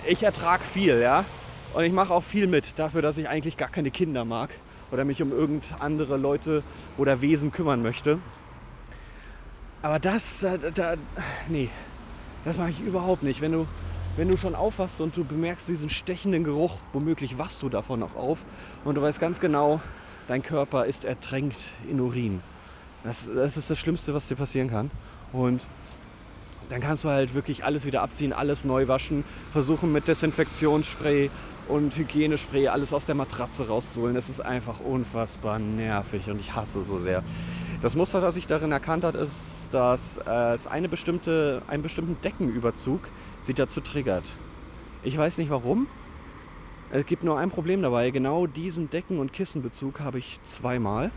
Ich 0.07 0.21
ertrage 0.21 0.63
viel, 0.63 0.99
ja? 1.01 1.25
Und 1.73 1.83
ich 1.83 1.91
mache 1.91 2.13
auch 2.13 2.23
viel 2.23 2.45
mit 2.45 2.77
dafür, 2.77 3.01
dass 3.01 3.17
ich 3.17 3.27
eigentlich 3.27 3.57
gar 3.57 3.69
keine 3.69 3.89
Kinder 3.89 4.25
mag 4.25 4.51
oder 4.91 5.05
mich 5.05 5.23
um 5.23 5.31
irgend 5.31 5.65
andere 5.79 6.17
Leute 6.17 6.61
oder 6.99 7.21
Wesen 7.21 7.51
kümmern 7.51 7.81
möchte. 7.81 8.19
Aber 9.81 9.97
das, 9.97 10.43
äh, 10.43 10.71
da, 10.71 10.95
nee, 11.47 11.69
das 12.43 12.57
mache 12.59 12.69
ich 12.69 12.79
überhaupt 12.81 13.23
nicht. 13.23 13.41
Wenn 13.41 13.51
du, 13.53 13.67
wenn 14.17 14.29
du 14.29 14.37
schon 14.37 14.55
aufwachst 14.55 15.01
und 15.01 15.17
du 15.17 15.23
bemerkst 15.23 15.67
diesen 15.67 15.89
stechenden 15.89 16.43
Geruch, 16.43 16.77
womöglich 16.93 17.37
wachst 17.37 17.61
du 17.63 17.69
davon 17.69 17.99
noch 17.99 18.15
auf 18.15 18.45
und 18.83 18.95
du 18.95 19.01
weißt 19.01 19.19
ganz 19.19 19.39
genau, 19.39 19.81
dein 20.27 20.41
Körper 20.41 20.85
ist 20.85 21.05
ertränkt 21.05 21.59
in 21.89 21.99
Urin. 21.99 22.41
Das, 23.03 23.29
das 23.33 23.57
ist 23.57 23.69
das 23.69 23.77
Schlimmste, 23.77 24.13
was 24.13 24.27
dir 24.27 24.35
passieren 24.35 24.69
kann. 24.69 24.89
Und 25.31 25.61
dann 26.69 26.81
kannst 26.81 27.03
du 27.03 27.09
halt 27.09 27.35
wirklich 27.35 27.63
alles 27.63 27.85
wieder 27.85 28.01
abziehen, 28.01 28.33
alles 28.33 28.65
neu 28.65 28.87
waschen, 28.87 29.23
versuchen 29.53 29.91
mit 29.91 30.07
Desinfektionsspray 30.07 31.29
und 31.67 31.95
Hygienespray 31.95 32.67
alles 32.67 32.93
aus 32.93 33.05
der 33.05 33.15
Matratze 33.15 33.67
rauszuholen. 33.67 34.15
Das 34.15 34.29
ist 34.29 34.39
einfach 34.39 34.79
unfassbar 34.79 35.59
nervig 35.59 36.29
und 36.29 36.39
ich 36.39 36.55
hasse 36.55 36.83
so 36.83 36.97
sehr. 36.97 37.23
Das 37.81 37.95
Muster, 37.95 38.21
das 38.21 38.35
ich 38.35 38.47
darin 38.47 38.71
erkannt 38.71 39.03
habe, 39.03 39.17
ist, 39.17 39.67
dass 39.71 40.17
äh, 40.19 40.53
es 40.53 40.67
eine 40.67 40.89
bestimmte, 40.89 41.61
einen 41.67 41.83
bestimmten 41.83 42.17
Deckenüberzug 42.21 43.01
sie 43.41 43.53
dazu 43.53 43.81
triggert. 43.81 44.23
Ich 45.03 45.17
weiß 45.17 45.37
nicht 45.37 45.49
warum, 45.49 45.87
es 46.91 47.05
gibt 47.05 47.23
nur 47.23 47.37
ein 47.37 47.51
Problem 47.51 47.81
dabei. 47.81 48.09
Genau 48.11 48.47
diesen 48.47 48.89
Decken- 48.89 49.19
und 49.19 49.33
Kissenbezug 49.33 49.99
habe 49.99 50.17
ich 50.17 50.39
zweimal. 50.43 51.11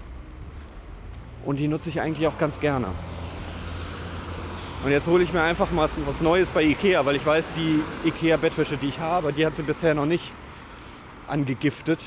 Und 1.45 1.59
die 1.59 1.69
nutze 1.69 1.89
ich 1.89 2.01
eigentlich 2.01 2.27
auch 2.27 2.39
ganz 2.39 2.61
gerne. 2.61 2.89
Und 4.85 4.91
jetzt 4.91 5.07
hole 5.07 5.23
ich 5.23 5.33
mir 5.33 5.43
einfach 5.43 5.71
mal 5.71 5.89
was 6.07 6.21
Neues 6.21 6.51
bei 6.51 6.63
Ikea, 6.63 7.05
weil 7.05 7.17
ich 7.17 7.25
weiß, 7.25 7.53
die 7.55 7.81
Ikea-Bettwäsche, 8.09 8.77
die 8.77 8.89
ich 8.89 9.01
habe, 9.01 9.33
die 9.33 9.45
hat 9.45 9.57
sie 9.57 9.63
bisher 9.63 9.95
noch 9.95 10.07
nicht 10.07 10.33
angegiftet. 11.27 12.05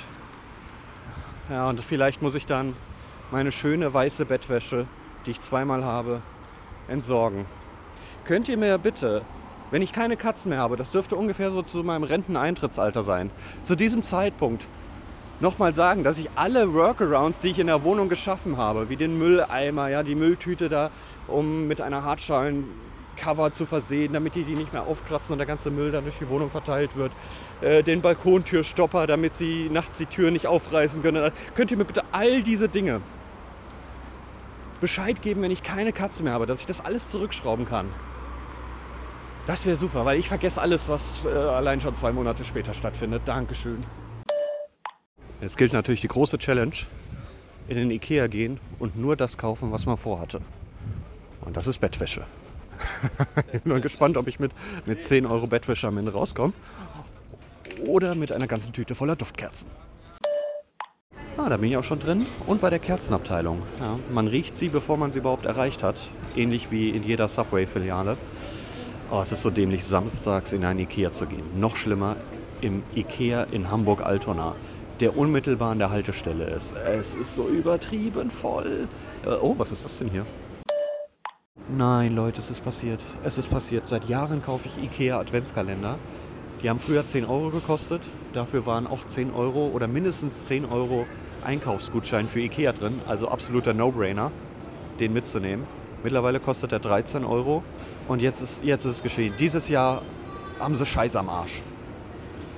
Ja, 1.49 1.69
und 1.69 1.81
vielleicht 1.81 2.21
muss 2.21 2.35
ich 2.35 2.45
dann 2.45 2.75
meine 3.31 3.51
schöne 3.51 3.93
weiße 3.93 4.25
Bettwäsche, 4.25 4.85
die 5.25 5.31
ich 5.31 5.41
zweimal 5.41 5.85
habe, 5.85 6.21
entsorgen. 6.87 7.45
Könnt 8.25 8.49
ihr 8.49 8.57
mir 8.57 8.77
bitte 8.77 9.23
wenn 9.71 9.81
ich 9.81 9.93
keine 9.93 10.17
Katzen 10.17 10.49
mehr 10.49 10.59
habe, 10.59 10.75
das 10.75 10.91
dürfte 10.91 11.15
ungefähr 11.15 11.49
so 11.49 11.61
zu 11.61 11.83
meinem 11.83 12.03
Renteneintrittsalter 12.03 13.03
sein, 13.03 13.31
zu 13.63 13.75
diesem 13.75 14.03
Zeitpunkt 14.03 14.67
nochmal 15.39 15.73
sagen, 15.73 16.03
dass 16.03 16.17
ich 16.17 16.29
alle 16.35 16.73
Workarounds, 16.73 17.39
die 17.39 17.49
ich 17.49 17.59
in 17.59 17.67
der 17.67 17.83
Wohnung 17.83 18.09
geschaffen 18.09 18.57
habe, 18.57 18.89
wie 18.89 18.97
den 18.97 19.17
Mülleimer, 19.17 19.87
ja, 19.87 20.03
die 20.03 20.13
Mülltüte 20.13 20.69
da, 20.69 20.91
um 21.27 21.67
mit 21.67 21.81
einer 21.81 22.03
Hartschalen-Cover 22.03 23.51
zu 23.53 23.65
versehen, 23.65 24.13
damit 24.13 24.35
die 24.35 24.43
die 24.43 24.55
nicht 24.55 24.73
mehr 24.73 24.83
aufkratzen 24.83 25.33
und 25.33 25.39
der 25.39 25.47
ganze 25.47 25.71
Müll 25.71 25.91
dann 25.91 26.03
durch 26.03 26.17
die 26.19 26.29
Wohnung 26.29 26.51
verteilt 26.51 26.95
wird. 26.95 27.13
Äh, 27.61 27.81
den 27.81 28.01
Balkontürstopper, 28.01 29.07
damit 29.07 29.35
sie 29.35 29.69
nachts 29.71 29.97
die 29.97 30.05
Tür 30.05 30.29
nicht 30.29 30.45
aufreißen 30.45 31.01
können. 31.01 31.31
Könnt 31.55 31.71
ihr 31.71 31.77
mir 31.77 31.85
bitte 31.85 32.03
all 32.11 32.43
diese 32.43 32.69
Dinge 32.69 33.01
Bescheid 34.81 35.21
geben, 35.21 35.41
wenn 35.41 35.51
ich 35.51 35.63
keine 35.63 35.93
Katze 35.93 36.23
mehr 36.23 36.33
habe, 36.33 36.45
dass 36.45 36.59
ich 36.59 36.65
das 36.65 36.81
alles 36.81 37.09
zurückschrauben 37.09 37.65
kann. 37.65 37.87
Das 39.45 39.65
wäre 39.65 39.75
super, 39.75 40.05
weil 40.05 40.19
ich 40.19 40.27
vergesse 40.27 40.61
alles, 40.61 40.89
was 40.89 41.25
äh, 41.25 41.29
allein 41.29 41.79
schon 41.79 41.95
zwei 41.95 42.11
Monate 42.11 42.43
später 42.43 42.73
stattfindet. 42.73 43.21
Dankeschön. 43.25 43.83
Jetzt 45.39 45.57
gilt 45.57 45.73
natürlich 45.73 46.01
die 46.01 46.07
große 46.07 46.37
Challenge, 46.37 46.75
in 47.67 47.77
den 47.77 47.89
Ikea 47.89 48.27
gehen 48.27 48.59
und 48.77 48.97
nur 48.97 49.15
das 49.15 49.37
kaufen, 49.37 49.71
was 49.71 49.85
man 49.85 49.97
vorhatte. 49.97 50.41
Und 51.41 51.57
das 51.57 51.67
ist 51.67 51.79
Bettwäsche. 51.79 52.25
ich 53.53 53.61
bin 53.61 53.81
gespannt, 53.81 54.17
ob 54.17 54.27
ich 54.27 54.39
mit, 54.39 54.51
mit 54.85 55.01
10 55.01 55.25
Euro 55.25 55.47
Bettwäsche 55.47 55.87
am 55.87 55.97
Ende 55.97 56.13
rauskomme. 56.13 56.53
Oder 57.87 58.13
mit 58.13 58.31
einer 58.31 58.47
ganzen 58.47 58.73
Tüte 58.73 58.93
voller 58.93 59.15
Duftkerzen. 59.15 59.67
Ah, 61.37 61.47
da 61.47 61.57
bin 61.57 61.69
ich 61.69 61.77
auch 61.77 61.83
schon 61.83 61.99
drin. 61.99 62.25
Und 62.45 62.61
bei 62.61 62.69
der 62.69 62.79
Kerzenabteilung. 62.79 63.61
Ja, 63.79 63.97
man 64.11 64.27
riecht 64.27 64.57
sie, 64.57 64.69
bevor 64.69 64.97
man 64.97 65.11
sie 65.11 65.19
überhaupt 65.19 65.45
erreicht 65.45 65.81
hat. 65.81 66.11
Ähnlich 66.35 66.71
wie 66.71 66.89
in 66.89 67.03
jeder 67.03 67.27
Subway-Filiale. 67.27 68.17
Oh, 69.09 69.21
es 69.21 69.31
ist 69.31 69.41
so 69.41 69.49
dämlich, 69.49 69.85
samstags 69.85 70.53
in 70.53 70.63
ein 70.65 70.79
Ikea 70.79 71.11
zu 71.11 71.25
gehen. 71.25 71.43
Noch 71.59 71.77
schlimmer, 71.77 72.15
im 72.61 72.83
Ikea 72.95 73.43
in 73.43 73.71
Hamburg-Altona, 73.71 74.55
der 74.99 75.17
unmittelbar 75.17 75.71
an 75.71 75.79
der 75.79 75.89
Haltestelle 75.89 76.45
ist. 76.45 76.75
Es 76.75 77.15
ist 77.15 77.35
so 77.35 77.47
übertrieben 77.47 78.29
voll. 78.29 78.87
Äh, 79.25 79.29
oh, 79.41 79.55
was 79.57 79.71
ist 79.71 79.85
das 79.85 79.97
denn 79.97 80.09
hier? 80.09 80.25
Nein, 81.69 82.15
Leute, 82.15 82.39
es 82.39 82.51
ist 82.51 82.63
passiert. 82.63 82.99
Es 83.23 83.37
ist 83.37 83.49
passiert. 83.49 83.87
Seit 83.87 84.07
Jahren 84.09 84.43
kaufe 84.43 84.67
ich 84.67 84.83
Ikea 84.83 85.19
Adventskalender. 85.19 85.97
Die 86.63 86.69
haben 86.69 86.79
früher 86.79 87.05
10 87.05 87.25
Euro 87.25 87.49
gekostet. 87.49 88.01
Dafür 88.33 88.65
waren 88.65 88.85
auch 88.85 89.03
10 89.05 89.33
Euro 89.33 89.67
oder 89.73 89.87
mindestens 89.87 90.45
10 90.45 90.65
Euro 90.65 91.05
Einkaufsgutschein 91.43 92.27
für 92.27 92.39
Ikea 92.39 92.71
drin. 92.73 92.99
Also 93.07 93.29
absoluter 93.29 93.73
No-Brainer, 93.73 94.31
den 94.99 95.11
mitzunehmen. 95.13 95.65
Mittlerweile 96.03 96.39
kostet 96.39 96.71
er 96.71 96.79
13 96.79 97.25
Euro 97.25 97.63
und 98.07 98.21
jetzt 98.21 98.41
ist, 98.41 98.63
jetzt 98.63 98.85
ist 98.85 98.91
es 98.91 99.03
geschehen. 99.03 99.33
Dieses 99.39 99.69
Jahr 99.69 100.03
haben 100.59 100.75
sie 100.75 100.85
Scheiß 100.85 101.15
am 101.15 101.29
Arsch. 101.29 101.61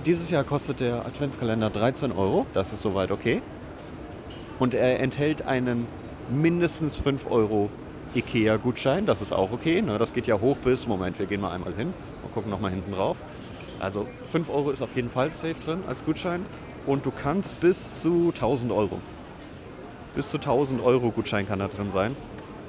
Dieses 0.05 0.29
Jahr 0.29 0.43
kostet 0.43 0.81
der 0.81 1.05
Adventskalender 1.05 1.69
13 1.69 2.11
Euro. 2.11 2.45
Das 2.53 2.73
ist 2.73 2.81
soweit 2.81 3.11
okay. 3.11 3.41
Und 4.59 4.73
er 4.73 4.99
enthält 4.99 5.43
einen 5.43 5.87
mindestens 6.29 6.97
5 6.97 7.29
Euro 7.31 7.69
IKEA-Gutschein. 8.15 9.05
Das 9.05 9.21
ist 9.21 9.31
auch 9.31 9.53
okay. 9.53 9.81
Ne? 9.81 9.97
Das 9.97 10.13
geht 10.13 10.27
ja 10.27 10.39
hoch 10.39 10.57
bis, 10.57 10.87
Moment, 10.87 11.19
wir 11.19 11.25
gehen 11.25 11.39
mal 11.39 11.51
einmal 11.51 11.73
hin 11.73 11.93
und 12.23 12.33
gucken 12.33 12.51
nochmal 12.51 12.71
hinten 12.71 12.91
drauf. 12.91 13.17
Also 13.79 14.07
5 14.31 14.49
Euro 14.49 14.71
ist 14.71 14.81
auf 14.81 14.95
jeden 14.95 15.09
Fall 15.09 15.31
safe 15.31 15.55
drin 15.65 15.83
als 15.87 16.03
Gutschein. 16.05 16.45
Und 16.85 17.05
du 17.05 17.11
kannst 17.11 17.59
bis 17.59 17.95
zu 17.95 18.31
1000 18.33 18.71
Euro. 18.71 18.99
Bis 20.15 20.29
zu 20.29 20.37
1000 20.37 20.83
Euro 20.83 21.11
Gutschein 21.11 21.47
kann 21.47 21.59
da 21.59 21.67
drin 21.67 21.91
sein. 21.91 22.15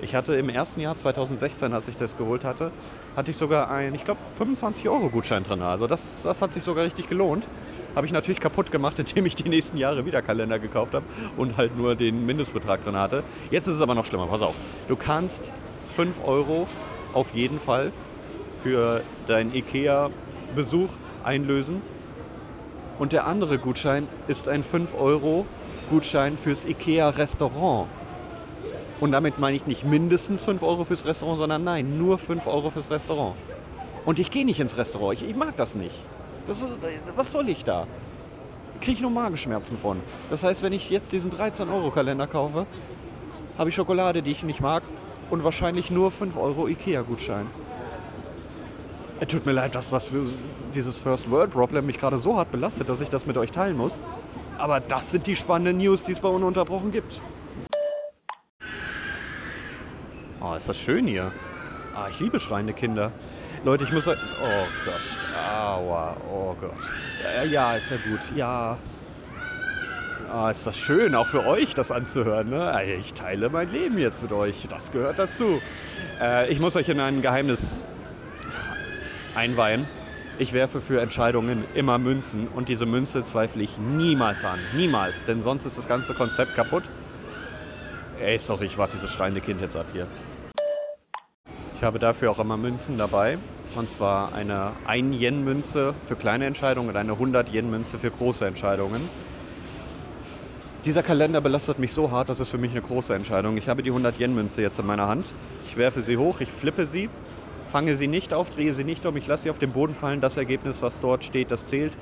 Ich 0.03 0.15
hatte 0.15 0.35
im 0.35 0.49
ersten 0.49 0.81
Jahr 0.81 0.97
2016, 0.97 1.73
als 1.73 1.89
ich 1.89 1.97
das 1.97 2.17
geholt 2.17 2.45
hatte, 2.45 2.71
hatte 3.17 3.31
ich 3.31 3.37
sogar 3.37 3.71
einen, 3.71 3.95
ich 3.95 4.05
glaube, 4.05 4.21
25 4.35 4.89
Euro 4.89 5.09
Gutschein 5.09 5.45
drin. 5.45 5.63
Also 5.63 5.87
das, 5.87 6.23
das 6.23 6.43
hat 6.43 6.53
sich 6.53 6.63
sogar 6.63 6.85
richtig 6.85 7.09
gelohnt. 7.09 7.47
Habe 7.95 8.07
ich 8.07 8.13
natürlich 8.13 8.41
kaputt 8.41 8.71
gemacht, 8.71 8.99
indem 9.01 9.27
ich 9.27 9.35
die 9.35 9.49
nächsten 9.49 9.79
Jahre 9.79 10.05
wieder 10.05 10.21
Kalender 10.21 10.59
gekauft 10.59 10.95
habe 10.95 11.05
und 11.37 11.57
halt 11.57 11.77
nur 11.77 11.95
den 11.95 12.27
Mindestbetrag 12.27 12.85
drin 12.85 12.97
hatte. 12.97 13.23
Jetzt 13.51 13.67
ist 13.67 13.77
es 13.77 13.81
aber 13.81 13.95
noch 13.95 14.05
schlimmer, 14.05 14.27
pass 14.27 14.43
auf. 14.43 14.55
Du 14.89 14.97
kannst 14.97 15.51
5 15.97 16.17
Euro 16.25 16.67
auf 17.13 17.33
jeden 17.35 17.59
Fall 17.61 17.93
für 18.63 19.03
deinen 19.27 19.55
IKEA-Besuch 19.55 20.91
einlösen. 21.25 21.83
Und 22.99 23.13
der 23.13 23.27
andere 23.27 23.59
Gutschein 23.59 24.07
ist 24.29 24.49
ein 24.49 24.63
5 24.63 24.95
Euro 24.95 25.47
Gutschein 25.91 26.37
fürs 26.37 26.65
IKEA-Restaurant. 26.65 27.89
Und 29.01 29.13
damit 29.13 29.39
meine 29.39 29.57
ich 29.57 29.67
nicht 29.67 29.85
mindestens 29.85 30.45
5 30.45 30.63
Euro 30.63 30.85
fürs 30.85 31.05
Restaurant, 31.05 31.39
sondern 31.39 31.65
nein, 31.65 31.99
nur 31.99 32.19
5 32.19 32.47
Euro 32.47 32.71
fürs 32.71 32.91
Restaurant. 32.91 33.35
Und 34.05 34.19
ich 34.19 34.31
gehe 34.31 34.45
nicht 34.45 34.61
ins 34.61 34.77
Restaurant, 34.77 35.21
ich, 35.21 35.29
ich 35.29 35.37
mag 35.37 35.57
das 35.57 35.75
nicht. 35.75 35.97
Das 36.47 36.63
ist, 36.63 36.79
was 37.17 37.33
soll 37.33 37.49
ich 37.49 37.65
da? 37.65 37.87
Kriege 38.81 38.93
ich 38.93 39.01
nur 39.01 39.11
Magenschmerzen 39.11 39.79
von. 39.79 40.01
Das 40.31 40.45
heißt, 40.45 40.63
wenn 40.63 40.73
ich 40.73 40.91
jetzt 40.91 41.13
diesen 41.13 41.33
13-Euro-Kalender 41.33 42.27
kaufe, 42.27 42.67
habe 43.57 43.71
ich 43.71 43.75
Schokolade, 43.75 44.23
die 44.23 44.31
ich 44.31 44.43
nicht 44.43 44.61
mag 44.61 44.83
und 45.31 45.43
wahrscheinlich 45.43 45.91
nur 45.91 46.11
5 46.11 46.37
Euro 46.37 46.69
Ikea-Gutschein. 46.69 47.47
Tut 49.29 49.47
mir 49.47 49.53
leid, 49.53 49.75
dass 49.75 49.91
das 49.91 50.11
dieses 50.75 50.97
First 50.97 51.31
World 51.31 51.53
Problem 51.53 51.87
mich 51.87 51.99
gerade 51.99 52.19
so 52.19 52.37
hart 52.37 52.51
belastet, 52.51 52.89
dass 52.89 53.01
ich 53.01 53.09
das 53.09 53.27
mit 53.27 53.37
euch 53.37 53.53
teilen 53.53 53.77
muss. 53.77 54.03
Aber 54.59 54.81
das 54.81 55.11
sind 55.11 55.27
die 55.27 55.37
spannenden 55.37 55.79
News, 55.79 56.05
die 56.05 56.13
es 56.13 56.21
bei 56.21 56.29
Ununterbrochen 56.29 56.93
gibt. 56.93 57.21
Oh, 60.41 60.55
ist 60.55 60.69
das 60.69 60.79
schön 60.79 61.07
hier. 61.07 61.33
Ah, 61.95 62.09
ich 62.11 62.21
liebe 62.21 62.39
schreiende 62.39 62.75
Kinder. 62.75 63.13
Leute, 63.65 63.85
ich 63.85 63.93
muss... 63.93 64.07
Oh 64.07 64.13
Gott. 64.85 65.01
Aua. 65.59 66.17
Oh 66.31 66.55
Gott. 66.61 66.73
Ja, 67.23 67.45
ja, 67.45 67.77
ist 67.77 67.91
ja 67.91 67.97
gut. 67.97 68.21
Ja. 68.37 68.77
Ah, 70.31 70.51
ist 70.51 70.67
das 70.67 70.77
schön, 70.77 71.15
auch 71.15 71.27
für 71.27 71.47
euch 71.47 71.75
das 71.75 71.91
anzuhören. 71.91 72.51
Ne? 72.51 72.97
Ich 73.01 73.15
teile 73.15 73.49
mein 73.49 73.73
Leben 73.73 73.97
jetzt 73.99 74.23
mit 74.23 74.33
euch. 74.33 74.67
Das 74.69 74.93
gehört 74.93 75.19
dazu. 75.19 75.63
Äh, 76.21 76.51
ich 76.53 76.61
muss 76.61 76.77
euch 76.77 76.89
in 76.89 77.01
ein 77.01 77.23
Geheimnis 77.23 77.87
einweihen. 79.35 79.87
Ich 80.39 80.53
werfe 80.53 80.81
für 80.81 81.01
Entscheidungen 81.01 81.65
immer 81.75 81.99
Münzen 81.99 82.49
und 82.49 82.69
diese 82.69 82.87
Münze 82.87 83.23
zweifle 83.23 83.63
ich 83.63 83.79
niemals 83.79 84.45
an. 84.45 84.59
Niemals. 84.75 85.25
Denn 85.25 85.43
sonst 85.43 85.65
ist 85.65 85.79
das 85.79 85.87
ganze 85.87 86.15
Konzept 86.15 86.57
kaputt. 86.57 86.83
Ey, 88.21 88.39
sorry, 88.39 88.67
ich 88.67 88.77
warte 88.79 88.95
dieses 88.95 89.13
schreiende 89.13 89.41
Kind 89.41 89.61
jetzt 89.61 89.77
ab 89.77 89.87
hier. 89.93 90.07
Ich 91.77 91.83
habe 91.85 91.99
dafür 91.99 92.31
auch 92.31 92.39
immer 92.39 92.57
Münzen 92.57 92.99
dabei. 92.99 93.39
Und 93.77 93.91
zwar 93.91 94.35
eine 94.35 94.73
1-Yen-Münze 94.87 95.95
für 96.07 96.15
kleine 96.15 96.47
Entscheidungen 96.47 96.91
und 96.91 96.97
eine 96.97 97.13
100-Yen-Münze 97.13 97.99
für 97.99 98.11
große 98.11 98.47
Entscheidungen. 98.47 99.09
Dieser 100.85 101.03
Kalender 101.03 101.41
belastet 101.41 101.79
mich 101.79 101.93
so 101.93 102.11
hart, 102.11 102.29
dass 102.29 102.41
es 102.41 102.49
für 102.49 102.59
mich 102.59 102.71
eine 102.73 102.83
große 102.83 103.15
Entscheidung. 103.15 103.57
Ich 103.57 103.69
habe 103.69 103.83
die 103.83 103.91
100-Yen-Münze 103.91 104.63
jetzt 104.63 104.79
in 104.79 104.87
meiner 104.87 105.09
Hand. 105.09 105.27
Ich 105.67 105.77
werfe 105.77 106.03
sie 106.03 106.17
hoch, 106.17 106.41
ich 106.41 106.51
flippe 106.51 106.87
sie, 106.87 107.09
fange 107.75 107.97
sie 107.97 108.07
nicht 108.07 108.33
auf, 108.33 108.51
drehe 108.51 108.73
sie 108.73 108.85
nicht 108.85 109.05
um, 109.05 109.17
ich 109.17 109.27
lasse 109.27 109.43
sie 109.43 109.51
auf 109.51 109.59
den 109.59 109.73
Boden 109.73 109.97
fallen. 109.97 110.21
Das 110.21 110.37
Ergebnis, 110.37 110.81
was 110.81 111.01
dort 111.01 111.25
steht, 111.25 111.51
das 111.51 111.67
zählt. 111.67 111.93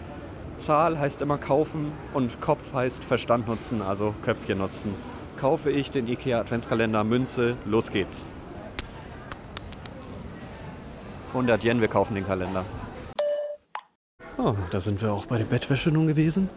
Zahl 0.59 0.99
heißt 0.99 1.23
immer 1.23 1.39
kaufen 1.39 1.93
und 2.13 2.43
Kopf 2.43 2.75
heißt 2.75 3.03
Verstand 3.03 3.49
nutzen, 3.49 3.81
also 3.81 4.15
Köpfchen 4.23 4.59
nutzen. 4.59 4.95
Kaufe 5.41 5.71
ich 5.71 5.91
den 5.91 6.09
IKEA 6.09 6.41
Adventskalender 6.41 7.05
Münze, 7.05 7.57
los 7.65 7.91
geht's. 7.91 8.29
100 11.29 11.65
Yen, 11.65 11.81
wir 11.81 11.89
kaufen 11.89 12.17
den 12.17 12.27
Kalender. 12.27 12.67
Oh, 14.37 14.55
da 14.73 14.81
sind 14.83 15.01
wir 15.01 15.11
auch 15.11 15.25
bei 15.25 15.39
der 15.39 15.47
Bettwäsche 15.47 15.91
nun 15.91 16.07
gewesen. 16.07 16.51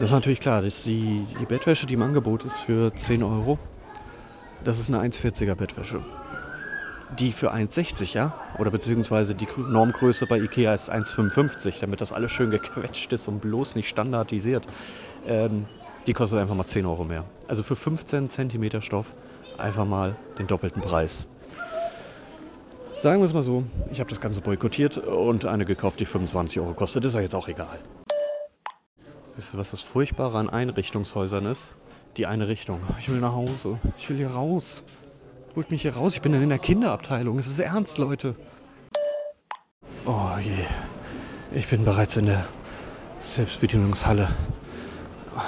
Das 0.00 0.08
ist 0.08 0.12
natürlich 0.12 0.40
klar, 0.40 0.60
dass 0.60 0.82
die, 0.82 1.24
die 1.38 1.46
Bettwäsche, 1.46 1.86
die 1.86 1.94
im 1.94 2.02
Angebot 2.02 2.44
ist 2.44 2.58
für 2.58 2.92
10 2.92 3.22
Euro, 3.22 3.60
das 4.64 4.80
ist 4.80 4.92
eine 4.92 5.08
1,40er 5.08 5.54
Bettwäsche. 5.54 6.02
Die 7.18 7.32
für 7.32 7.52
1,60, 7.52 8.14
ja? 8.14 8.34
Oder 8.58 8.70
beziehungsweise 8.70 9.34
die 9.34 9.48
Normgröße 9.56 10.26
bei 10.26 10.38
Ikea 10.38 10.72
ist 10.72 10.92
1,55, 10.92 11.80
damit 11.80 12.00
das 12.00 12.12
alles 12.12 12.30
schön 12.30 12.50
gequetscht 12.50 13.12
ist 13.12 13.26
und 13.26 13.40
bloß 13.40 13.74
nicht 13.74 13.88
standardisiert. 13.88 14.66
Ähm, 15.26 15.66
die 16.06 16.12
kostet 16.12 16.38
einfach 16.38 16.54
mal 16.54 16.64
10 16.64 16.86
Euro 16.86 17.04
mehr. 17.04 17.24
Also 17.48 17.62
für 17.62 17.76
15 17.76 18.30
cm 18.30 18.80
Stoff 18.80 19.14
einfach 19.58 19.84
mal 19.84 20.16
den 20.38 20.46
doppelten 20.46 20.80
Preis. 20.80 21.26
Sagen 22.94 23.20
wir 23.20 23.26
es 23.26 23.32
mal 23.32 23.42
so, 23.42 23.64
ich 23.90 23.98
habe 23.98 24.10
das 24.10 24.20
Ganze 24.20 24.40
boykottiert 24.40 24.98
und 24.98 25.46
eine 25.46 25.64
gekauft, 25.64 26.00
die 26.00 26.06
25 26.06 26.60
Euro 26.60 26.74
kostet. 26.74 27.04
Ist 27.04 27.14
ja 27.14 27.20
jetzt 27.20 27.34
auch 27.34 27.48
egal. 27.48 27.78
Wisst 29.36 29.54
ihr, 29.54 29.58
was 29.58 29.70
das 29.70 29.80
Furchtbare 29.80 30.38
an 30.38 30.50
Einrichtungshäusern 30.50 31.46
ist? 31.46 31.72
Die 32.16 32.26
eine 32.26 32.48
Richtung. 32.48 32.80
Ich 32.98 33.08
will 33.08 33.20
nach 33.20 33.32
Hause. 33.32 33.78
Ich 33.96 34.10
will 34.10 34.18
hier 34.18 34.32
raus. 34.32 34.82
Holt 35.56 35.70
mich 35.72 35.82
hier 35.82 35.96
raus. 35.96 36.14
Ich 36.14 36.22
bin 36.22 36.32
dann 36.32 36.42
in 36.42 36.48
der 36.48 36.60
Kinderabteilung. 36.60 37.38
Es 37.38 37.48
ist 37.48 37.58
ernst, 37.58 37.98
Leute. 37.98 38.36
Oh 40.06 40.38
je. 40.40 40.52
Ich 41.52 41.66
bin 41.66 41.84
bereits 41.84 42.16
in 42.16 42.26
der 42.26 42.46
Selbstbedienungshalle. 43.20 44.28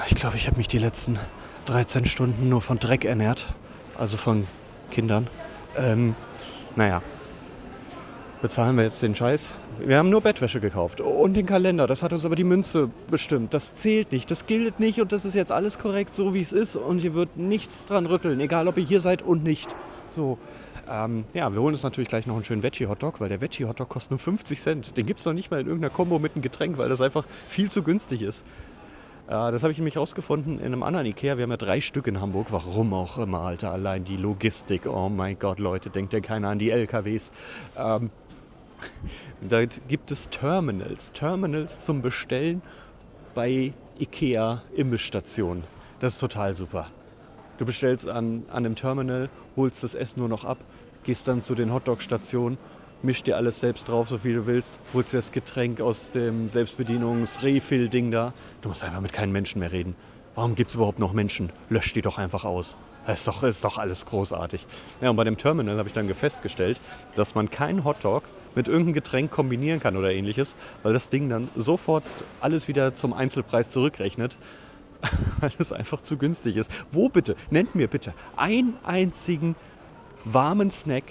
Ich 0.08 0.16
glaube, 0.16 0.36
ich 0.36 0.48
habe 0.48 0.56
mich 0.56 0.66
die 0.66 0.78
letzten 0.78 1.20
13 1.66 2.06
Stunden 2.06 2.48
nur 2.48 2.60
von 2.60 2.80
Dreck 2.80 3.04
ernährt. 3.04 3.54
Also 3.96 4.16
von 4.16 4.48
Kindern. 4.90 5.28
Ähm, 5.76 6.16
naja, 6.74 7.00
bezahlen 8.40 8.76
wir 8.76 8.82
jetzt 8.82 9.02
den 9.02 9.14
Scheiß. 9.14 9.54
Wir 9.78 9.98
haben 9.98 10.10
nur 10.10 10.20
Bettwäsche 10.20 10.58
gekauft 10.58 11.00
und 11.00 11.34
den 11.34 11.46
Kalender. 11.46 11.86
Das 11.86 12.02
hat 12.02 12.12
uns 12.12 12.24
aber 12.24 12.34
die 12.34 12.44
Münze 12.44 12.90
bestimmt. 13.08 13.54
Das 13.54 13.76
zählt 13.76 14.10
nicht, 14.10 14.30
das 14.32 14.46
gilt 14.46 14.80
nicht 14.80 15.00
und 15.00 15.12
das 15.12 15.24
ist 15.24 15.34
jetzt 15.34 15.52
alles 15.52 15.78
korrekt, 15.78 16.12
so 16.12 16.34
wie 16.34 16.40
es 16.40 16.52
ist. 16.52 16.74
Und 16.74 16.98
hier 16.98 17.14
wird 17.14 17.36
nichts 17.36 17.86
dran 17.86 18.06
rütteln, 18.06 18.40
egal 18.40 18.66
ob 18.66 18.76
ihr 18.76 18.84
hier 18.84 19.00
seid 19.00 19.22
und 19.22 19.44
nicht. 19.44 19.76
So. 20.12 20.38
Ähm, 20.90 21.24
ja, 21.32 21.52
wir 21.52 21.60
holen 21.60 21.74
uns 21.74 21.82
natürlich 21.82 22.08
gleich 22.08 22.26
noch 22.26 22.34
einen 22.34 22.44
schönen 22.44 22.62
Veggie-Hotdog, 22.62 23.20
weil 23.20 23.28
der 23.28 23.40
Veggie-Hotdog 23.40 23.88
kostet 23.88 24.10
nur 24.10 24.18
50 24.18 24.60
Cent. 24.60 24.96
Den 24.96 25.06
gibt 25.06 25.20
es 25.20 25.26
noch 25.26 25.32
nicht 25.32 25.50
mal 25.50 25.60
in 25.60 25.66
irgendeiner 25.66 25.94
Kombo 25.94 26.18
mit 26.18 26.34
einem 26.34 26.42
Getränk, 26.42 26.78
weil 26.78 26.88
das 26.88 27.00
einfach 27.00 27.24
viel 27.48 27.70
zu 27.70 27.82
günstig 27.82 28.22
ist. 28.22 28.44
Äh, 29.26 29.52
das 29.52 29.62
habe 29.62 29.72
ich 29.72 29.78
nämlich 29.78 29.96
rausgefunden 29.96 30.58
in 30.58 30.66
einem 30.66 30.82
anderen 30.82 31.06
Ikea. 31.06 31.36
Wir 31.36 31.44
haben 31.44 31.50
ja 31.50 31.56
drei 31.56 31.80
Stück 31.80 32.06
in 32.06 32.20
Hamburg. 32.20 32.48
Warum 32.50 32.92
auch 32.94 33.18
immer, 33.18 33.40
Alter. 33.40 33.72
Allein 33.72 34.04
die 34.04 34.16
Logistik. 34.16 34.86
Oh 34.86 35.08
mein 35.08 35.38
Gott, 35.38 35.58
Leute, 35.58 35.90
denkt 35.90 36.12
ja 36.12 36.20
keiner 36.20 36.48
an 36.48 36.58
die 36.58 36.70
LKWs. 36.70 37.32
Ähm, 37.76 38.10
da 39.40 39.64
gibt 39.64 40.10
es 40.10 40.28
Terminals. 40.28 41.12
Terminals 41.12 41.84
zum 41.84 42.02
Bestellen 42.02 42.60
bei 43.34 43.72
Ikea 43.98 44.62
Imbissstationen. 44.74 45.64
Das 46.00 46.14
ist 46.14 46.18
total 46.18 46.54
super. 46.54 46.88
Du 47.58 47.66
bestellst 47.66 48.08
an, 48.08 48.44
an 48.48 48.64
einem 48.64 48.74
Terminal, 48.74 49.28
holst 49.56 49.82
das 49.82 49.94
Essen 49.94 50.20
nur 50.20 50.28
noch 50.28 50.44
ab, 50.44 50.58
gehst 51.04 51.28
dann 51.28 51.42
zu 51.42 51.54
den 51.54 51.72
Hotdog-Stationen, 51.72 52.58
mischst 53.02 53.26
dir 53.26 53.36
alles 53.36 53.60
selbst 53.60 53.88
drauf, 53.88 54.08
so 54.08 54.18
viel 54.18 54.34
du 54.34 54.46
willst, 54.46 54.78
holst 54.94 55.12
dir 55.12 55.18
das 55.18 55.32
Getränk 55.32 55.80
aus 55.80 56.12
dem 56.12 56.48
Selbstbedienungs-Refill-Ding 56.48 58.10
da. 58.10 58.32
Du 58.62 58.68
musst 58.68 58.84
einfach 58.84 59.00
mit 59.00 59.12
keinem 59.12 59.32
Menschen 59.32 59.58
mehr 59.58 59.72
reden. 59.72 59.94
Warum 60.34 60.54
gibt 60.54 60.70
es 60.70 60.76
überhaupt 60.76 60.98
noch 60.98 61.12
Menschen? 61.12 61.50
Lösch 61.68 61.92
die 61.92 62.02
doch 62.02 62.18
einfach 62.18 62.44
aus. 62.44 62.78
Das 63.06 63.18
ist 63.18 63.28
doch, 63.28 63.42
ist 63.42 63.64
doch 63.64 63.78
alles 63.78 64.06
großartig. 64.06 64.64
Ja, 65.00 65.10
und 65.10 65.16
bei 65.16 65.24
dem 65.24 65.36
Terminal 65.36 65.76
habe 65.76 65.88
ich 65.88 65.94
dann 65.94 66.12
festgestellt, 66.14 66.80
dass 67.16 67.34
man 67.34 67.50
keinen 67.50 67.84
Hotdog 67.84 68.22
mit 68.54 68.68
irgendeinem 68.68 68.94
Getränk 68.94 69.30
kombinieren 69.30 69.80
kann 69.80 69.96
oder 69.96 70.12
ähnliches, 70.12 70.56
weil 70.82 70.92
das 70.92 71.08
Ding 71.08 71.28
dann 71.28 71.48
sofort 71.56 72.04
alles 72.40 72.68
wieder 72.68 72.94
zum 72.94 73.12
Einzelpreis 73.12 73.70
zurückrechnet, 73.70 74.36
weil 75.40 75.52
es 75.58 75.72
einfach 75.72 76.00
zu 76.00 76.16
günstig 76.16 76.56
ist. 76.56 76.70
Wo 76.90 77.08
bitte? 77.08 77.36
Nennt 77.50 77.74
mir 77.74 77.88
bitte 77.88 78.14
einen 78.36 78.76
einzigen 78.84 79.56
warmen 80.24 80.70
Snack, 80.70 81.04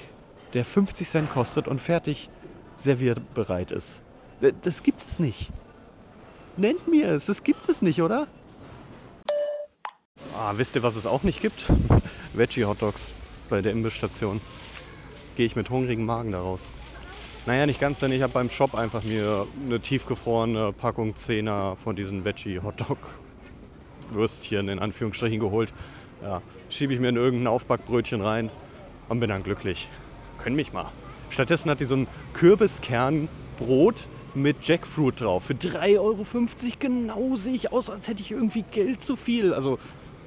der 0.54 0.66
50 0.66 1.08
Cent 1.08 1.32
kostet 1.32 1.68
und 1.68 1.80
fertig 1.80 2.30
servierbereit 2.78 3.72
ist. 3.72 4.02
Das 4.64 4.84
gibt 4.84 5.02
es 5.06 5.20
nicht. 5.20 5.50
Nennt 6.58 6.88
mir 6.88 7.10
es, 7.10 7.28
das 7.28 7.44
gibt 7.44 7.70
es 7.70 7.82
nicht, 7.82 8.02
oder? 8.02 8.28
Ah, 10.38 10.54
wisst 10.56 10.76
ihr, 10.76 10.84
was 10.84 10.96
es 10.96 11.06
auch 11.06 11.24
nicht 11.24 11.42
gibt? 11.42 11.70
Veggie 12.34 12.66
Hotdogs 12.66 13.14
bei 13.50 13.62
der 13.62 13.72
Imbisstation. 13.72 14.42
Gehe 15.36 15.46
ich 15.46 15.56
mit 15.56 15.70
hungrigem 15.70 16.06
Magen 16.06 16.32
daraus. 16.32 16.62
Naja, 17.46 17.66
nicht 17.66 17.80
ganz, 17.80 18.00
denn 18.00 18.12
ich 18.12 18.22
habe 18.22 18.34
beim 18.34 18.50
Shop 18.50 18.76
einfach 18.76 19.04
mir 19.04 19.48
eine 19.66 19.80
tiefgefrorene 19.80 20.74
Packung 20.74 21.14
10er 21.14 21.76
von 21.76 21.96
diesen 21.96 22.24
Veggie 22.24 22.60
Hotdog 22.60 22.98
Würstchen 24.14 24.70
in 24.70 24.80
Anführungsstrichen 24.80 25.40
geholt. 25.40 25.74
Ja, 26.22 26.42
schiebe 26.70 26.94
ich 26.94 27.00
mir 27.00 27.10
in 27.10 27.16
irgendein 27.16 27.48
Aufbackbrötchen 27.48 28.22
rein 28.22 28.50
und 29.10 29.20
bin 29.20 29.30
dann 29.30 29.44
glücklich. 29.44 29.90
Können 30.38 30.56
mich 30.56 30.74
mal. 30.74 30.92
Stattdessen 31.30 31.70
hat 31.72 31.80
die 31.80 31.86
so 31.86 31.96
ein 31.96 32.08
Kürbiskernbrot 32.34 34.08
mit 34.34 34.64
Jackfruit 34.64 35.22
drauf. 35.22 35.46
Für 35.46 35.54
3,50 35.54 36.00
Euro 36.00 36.26
genau 36.80 37.36
sehe 37.36 37.54
ich 37.54 37.72
aus, 37.72 37.90
als 37.90 38.08
hätte 38.08 38.22
ich 38.22 38.32
irgendwie 38.32 38.64
Geld 38.72 39.04
zu 39.04 39.16
viel. 39.16 39.54
Also, 39.54 39.80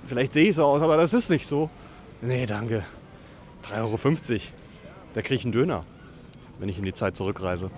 vielleicht 0.07 0.33
sehe 0.33 0.49
ich 0.49 0.57
so 0.57 0.65
aus, 0.65 0.83
aber 0.83 0.97
das 0.97 1.13
ist 1.13 1.31
nicht 1.31 1.47
so. 1.47 1.71
Nee, 2.21 2.47
danke. 2.47 2.85
3,50 3.71 4.33
Euro. 4.33 4.41
Da 5.15 5.23
kriege 5.23 5.35
ich 5.35 5.45
einen 5.45 5.53
Döner, 5.53 5.85
wenn 6.59 6.69
ich 6.69 6.79
in 6.79 6.85
die 6.85 6.95
Zeit 6.95 7.17
zurückreise. 7.17 7.71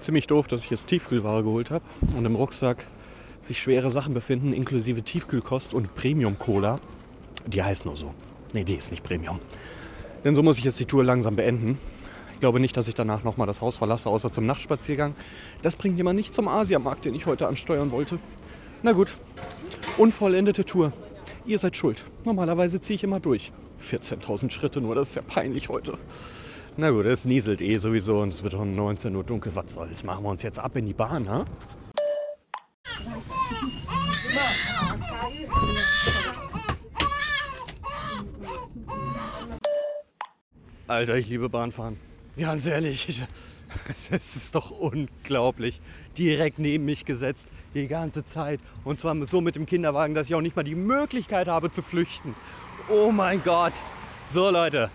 Ziemlich 0.00 0.26
doof, 0.26 0.46
dass 0.46 0.64
ich 0.64 0.70
jetzt 0.70 0.86
Tiefkühlware 0.88 1.42
geholt 1.42 1.70
habe 1.70 1.84
und 2.16 2.24
im 2.24 2.36
Rucksack 2.36 2.86
sich 3.46 3.60
schwere 3.60 3.90
Sachen 3.90 4.14
befinden, 4.14 4.52
inklusive 4.52 5.02
Tiefkühlkost 5.02 5.74
und 5.74 5.94
Premium-Cola. 5.94 6.80
Die 7.46 7.62
heißt 7.62 7.84
nur 7.84 7.96
so. 7.96 8.12
Nee, 8.52 8.64
die 8.64 8.74
ist 8.74 8.90
nicht 8.90 9.04
Premium. 9.04 9.40
Denn 10.24 10.34
so 10.34 10.42
muss 10.42 10.58
ich 10.58 10.64
jetzt 10.64 10.80
die 10.80 10.86
Tour 10.86 11.04
langsam 11.04 11.36
beenden. 11.36 11.78
Ich 12.34 12.40
glaube 12.40 12.60
nicht, 12.60 12.76
dass 12.76 12.88
ich 12.88 12.94
danach 12.94 13.24
nochmal 13.24 13.46
das 13.46 13.60
Haus 13.60 13.76
verlasse, 13.76 14.10
außer 14.10 14.30
zum 14.30 14.44
Nachtspaziergang. 14.46 15.14
Das 15.62 15.76
bringt 15.76 15.96
jemand 15.96 16.16
nicht 16.16 16.34
zum 16.34 16.48
Asiamarkt, 16.48 17.04
den 17.04 17.14
ich 17.14 17.26
heute 17.26 17.46
ansteuern 17.48 17.90
wollte. 17.92 18.18
Na 18.82 18.92
gut, 18.92 19.16
unvollendete 19.96 20.64
Tour. 20.64 20.92
Ihr 21.46 21.58
seid 21.58 21.76
schuld. 21.76 22.04
Normalerweise 22.24 22.80
ziehe 22.80 22.96
ich 22.96 23.04
immer 23.04 23.20
durch. 23.20 23.52
14.000 23.82 24.50
Schritte 24.50 24.80
nur, 24.80 24.94
das 24.94 25.10
ist 25.10 25.14
ja 25.14 25.22
peinlich 25.22 25.68
heute. 25.68 25.96
Na 26.76 26.90
gut, 26.90 27.06
es 27.06 27.24
nieselt 27.24 27.62
eh 27.62 27.78
sowieso 27.78 28.20
und 28.20 28.32
es 28.32 28.42
wird 28.42 28.54
um 28.54 28.72
19 28.72 29.14
Uhr 29.16 29.24
dunkel. 29.24 29.52
Was 29.54 29.72
soll's? 29.72 30.04
Machen 30.04 30.24
wir 30.24 30.30
uns 30.30 30.42
jetzt 30.42 30.58
ab 30.58 30.76
in 30.76 30.86
die 30.86 30.92
Bahn, 30.92 31.28
ha? 31.28 31.46
Alter, 40.88 41.16
ich 41.16 41.28
liebe 41.28 41.48
Bahnfahren. 41.48 41.98
Ganz 42.38 42.66
ehrlich, 42.66 43.26
es 43.88 44.36
ist 44.36 44.54
doch 44.54 44.70
unglaublich. 44.70 45.80
Direkt 46.16 46.60
neben 46.60 46.84
mich 46.84 47.04
gesetzt, 47.04 47.48
die 47.74 47.88
ganze 47.88 48.24
Zeit. 48.24 48.60
Und 48.84 49.00
zwar 49.00 49.16
so 49.26 49.40
mit 49.40 49.56
dem 49.56 49.66
Kinderwagen, 49.66 50.14
dass 50.14 50.28
ich 50.28 50.34
auch 50.36 50.40
nicht 50.40 50.54
mal 50.54 50.62
die 50.62 50.76
Möglichkeit 50.76 51.48
habe 51.48 51.72
zu 51.72 51.82
flüchten. 51.82 52.36
Oh 52.88 53.10
mein 53.10 53.42
Gott. 53.42 53.72
So 54.32 54.48
Leute, 54.48 54.90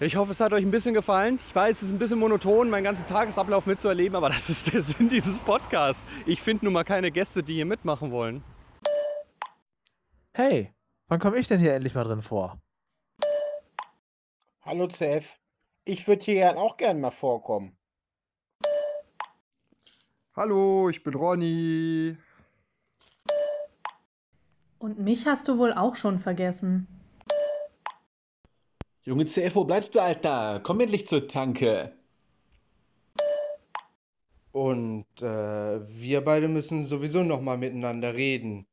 ich 0.00 0.16
hoffe, 0.16 0.32
es 0.32 0.40
hat 0.40 0.52
euch 0.52 0.64
ein 0.64 0.70
bisschen 0.72 0.94
gefallen. 0.94 1.38
Ich 1.46 1.54
weiß, 1.54 1.76
es 1.76 1.82
ist 1.84 1.90
ein 1.92 1.98
bisschen 1.98 2.18
monoton, 2.18 2.68
meinen 2.68 2.84
ganzen 2.84 3.06
Tagesablauf 3.06 3.66
mitzuerleben, 3.66 4.16
aber 4.16 4.28
das 4.30 4.50
ist 4.50 4.72
der 4.72 4.82
Sinn 4.82 5.08
dieses 5.08 5.38
Podcasts. 5.38 6.04
Ich 6.26 6.42
finde 6.42 6.64
nun 6.64 6.74
mal 6.74 6.84
keine 6.84 7.12
Gäste, 7.12 7.44
die 7.44 7.54
hier 7.54 7.66
mitmachen 7.66 8.10
wollen. 8.10 8.42
Hey, 10.32 10.72
wann 11.06 11.20
komme 11.20 11.38
ich 11.38 11.46
denn 11.46 11.60
hier 11.60 11.74
endlich 11.74 11.94
mal 11.94 12.04
drin 12.04 12.22
vor? 12.22 12.58
Hallo 14.68 14.86
CF, 14.86 15.40
ich 15.86 16.06
würde 16.06 16.26
hier 16.26 16.34
gern 16.34 16.58
auch 16.58 16.76
gern 16.76 17.00
mal 17.00 17.10
vorkommen. 17.10 17.74
Hallo, 20.36 20.90
ich 20.90 21.02
bin 21.02 21.14
Ronny. 21.14 22.18
Und 24.78 24.98
mich 24.98 25.26
hast 25.26 25.48
du 25.48 25.56
wohl 25.56 25.72
auch 25.72 25.94
schon 25.94 26.18
vergessen. 26.18 26.86
Junge 29.04 29.24
CF, 29.24 29.54
wo 29.54 29.64
bleibst 29.64 29.94
du, 29.94 30.00
Alter? 30.00 30.60
Komm 30.62 30.80
endlich 30.80 31.06
zur 31.06 31.26
Tanke. 31.26 31.96
Und 34.52 35.06
äh, 35.22 35.80
wir 35.80 36.22
beide 36.22 36.48
müssen 36.48 36.84
sowieso 36.84 37.24
nochmal 37.24 37.56
miteinander 37.56 38.12
reden. 38.12 38.66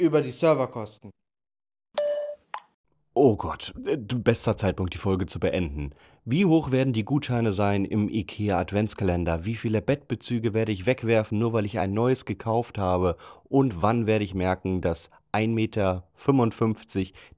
Über 0.00 0.20
die 0.20 0.32
Serverkosten. 0.32 1.12
Oh 3.12 3.34
Gott, 3.36 3.74
äh, 3.86 3.96
bester 3.96 4.56
Zeitpunkt, 4.56 4.94
die 4.94 4.98
Folge 4.98 5.26
zu 5.26 5.40
beenden. 5.40 5.90
Wie 6.24 6.44
hoch 6.44 6.70
werden 6.70 6.92
die 6.92 7.04
Gutscheine 7.04 7.52
sein 7.52 7.84
im 7.84 8.08
IKEA 8.08 8.56
Adventskalender? 8.56 9.44
Wie 9.44 9.56
viele 9.56 9.82
Bettbezüge 9.82 10.54
werde 10.54 10.70
ich 10.70 10.86
wegwerfen, 10.86 11.36
nur 11.36 11.52
weil 11.52 11.66
ich 11.66 11.80
ein 11.80 11.92
neues 11.92 12.24
gekauft 12.24 12.78
habe? 12.78 13.16
Und 13.48 13.82
wann 13.82 14.06
werde 14.06 14.24
ich 14.24 14.36
merken, 14.36 14.80
dass 14.80 15.10
1,55 15.32 15.48
Meter 15.48 16.04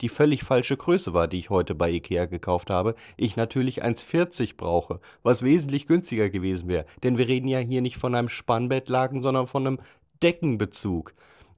die 0.03 0.11
völlig 0.11 0.45
falsche 0.45 0.77
Größe 0.77 1.15
war, 1.15 1.27
die 1.27 1.39
ich 1.39 1.49
heute 1.49 1.75
bei 1.75 1.91
IKEA 1.91 2.27
gekauft 2.27 2.69
habe? 2.69 2.95
Ich 3.17 3.37
natürlich 3.37 3.83
1,40 3.83 4.59
brauche, 4.59 5.01
was 5.23 5.41
wesentlich 5.41 5.87
günstiger 5.87 6.29
gewesen 6.29 6.69
wäre. 6.69 6.85
Denn 7.03 7.17
wir 7.17 7.29
reden 7.29 7.49
ja 7.49 7.61
hier 7.61 7.81
nicht 7.81 7.97
von 7.97 8.15
einem 8.15 8.29
Spannbettlaken, 8.29 9.23
sondern 9.23 9.47
von 9.47 9.67
einem 9.67 9.79
Deckenbezug. 10.23 11.15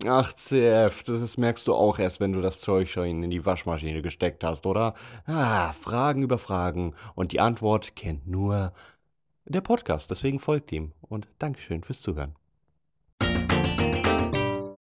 Ach, 0.07 0.33
CF, 0.33 1.02
das 1.04 1.38
merkst 1.38 1.66
du 1.66 1.74
auch 1.74 1.98
erst, 1.98 2.20
wenn 2.20 2.33
du 2.33 2.40
das 2.40 2.61
Zeug 2.61 2.90
schon 2.90 3.22
in 3.22 3.30
die 3.30 3.46
Waschmaschine 3.46 4.02
gesteckt 4.02 4.44
hast, 4.44 4.66
oder? 4.66 4.94
Ah, 5.26 5.72
Fragen 5.72 6.22
über 6.22 6.38
Fragen. 6.38 6.94
Und 7.14 7.33
die 7.33 7.40
Antwort 7.40 7.96
kennt 7.96 8.26
nur 8.26 8.72
der 9.44 9.61
Podcast. 9.61 10.11
Deswegen 10.11 10.38
folgt 10.38 10.72
ihm. 10.72 10.92
Und 11.00 11.28
Dankeschön 11.38 11.83
fürs 11.83 12.00
Zuhören. 12.00 12.35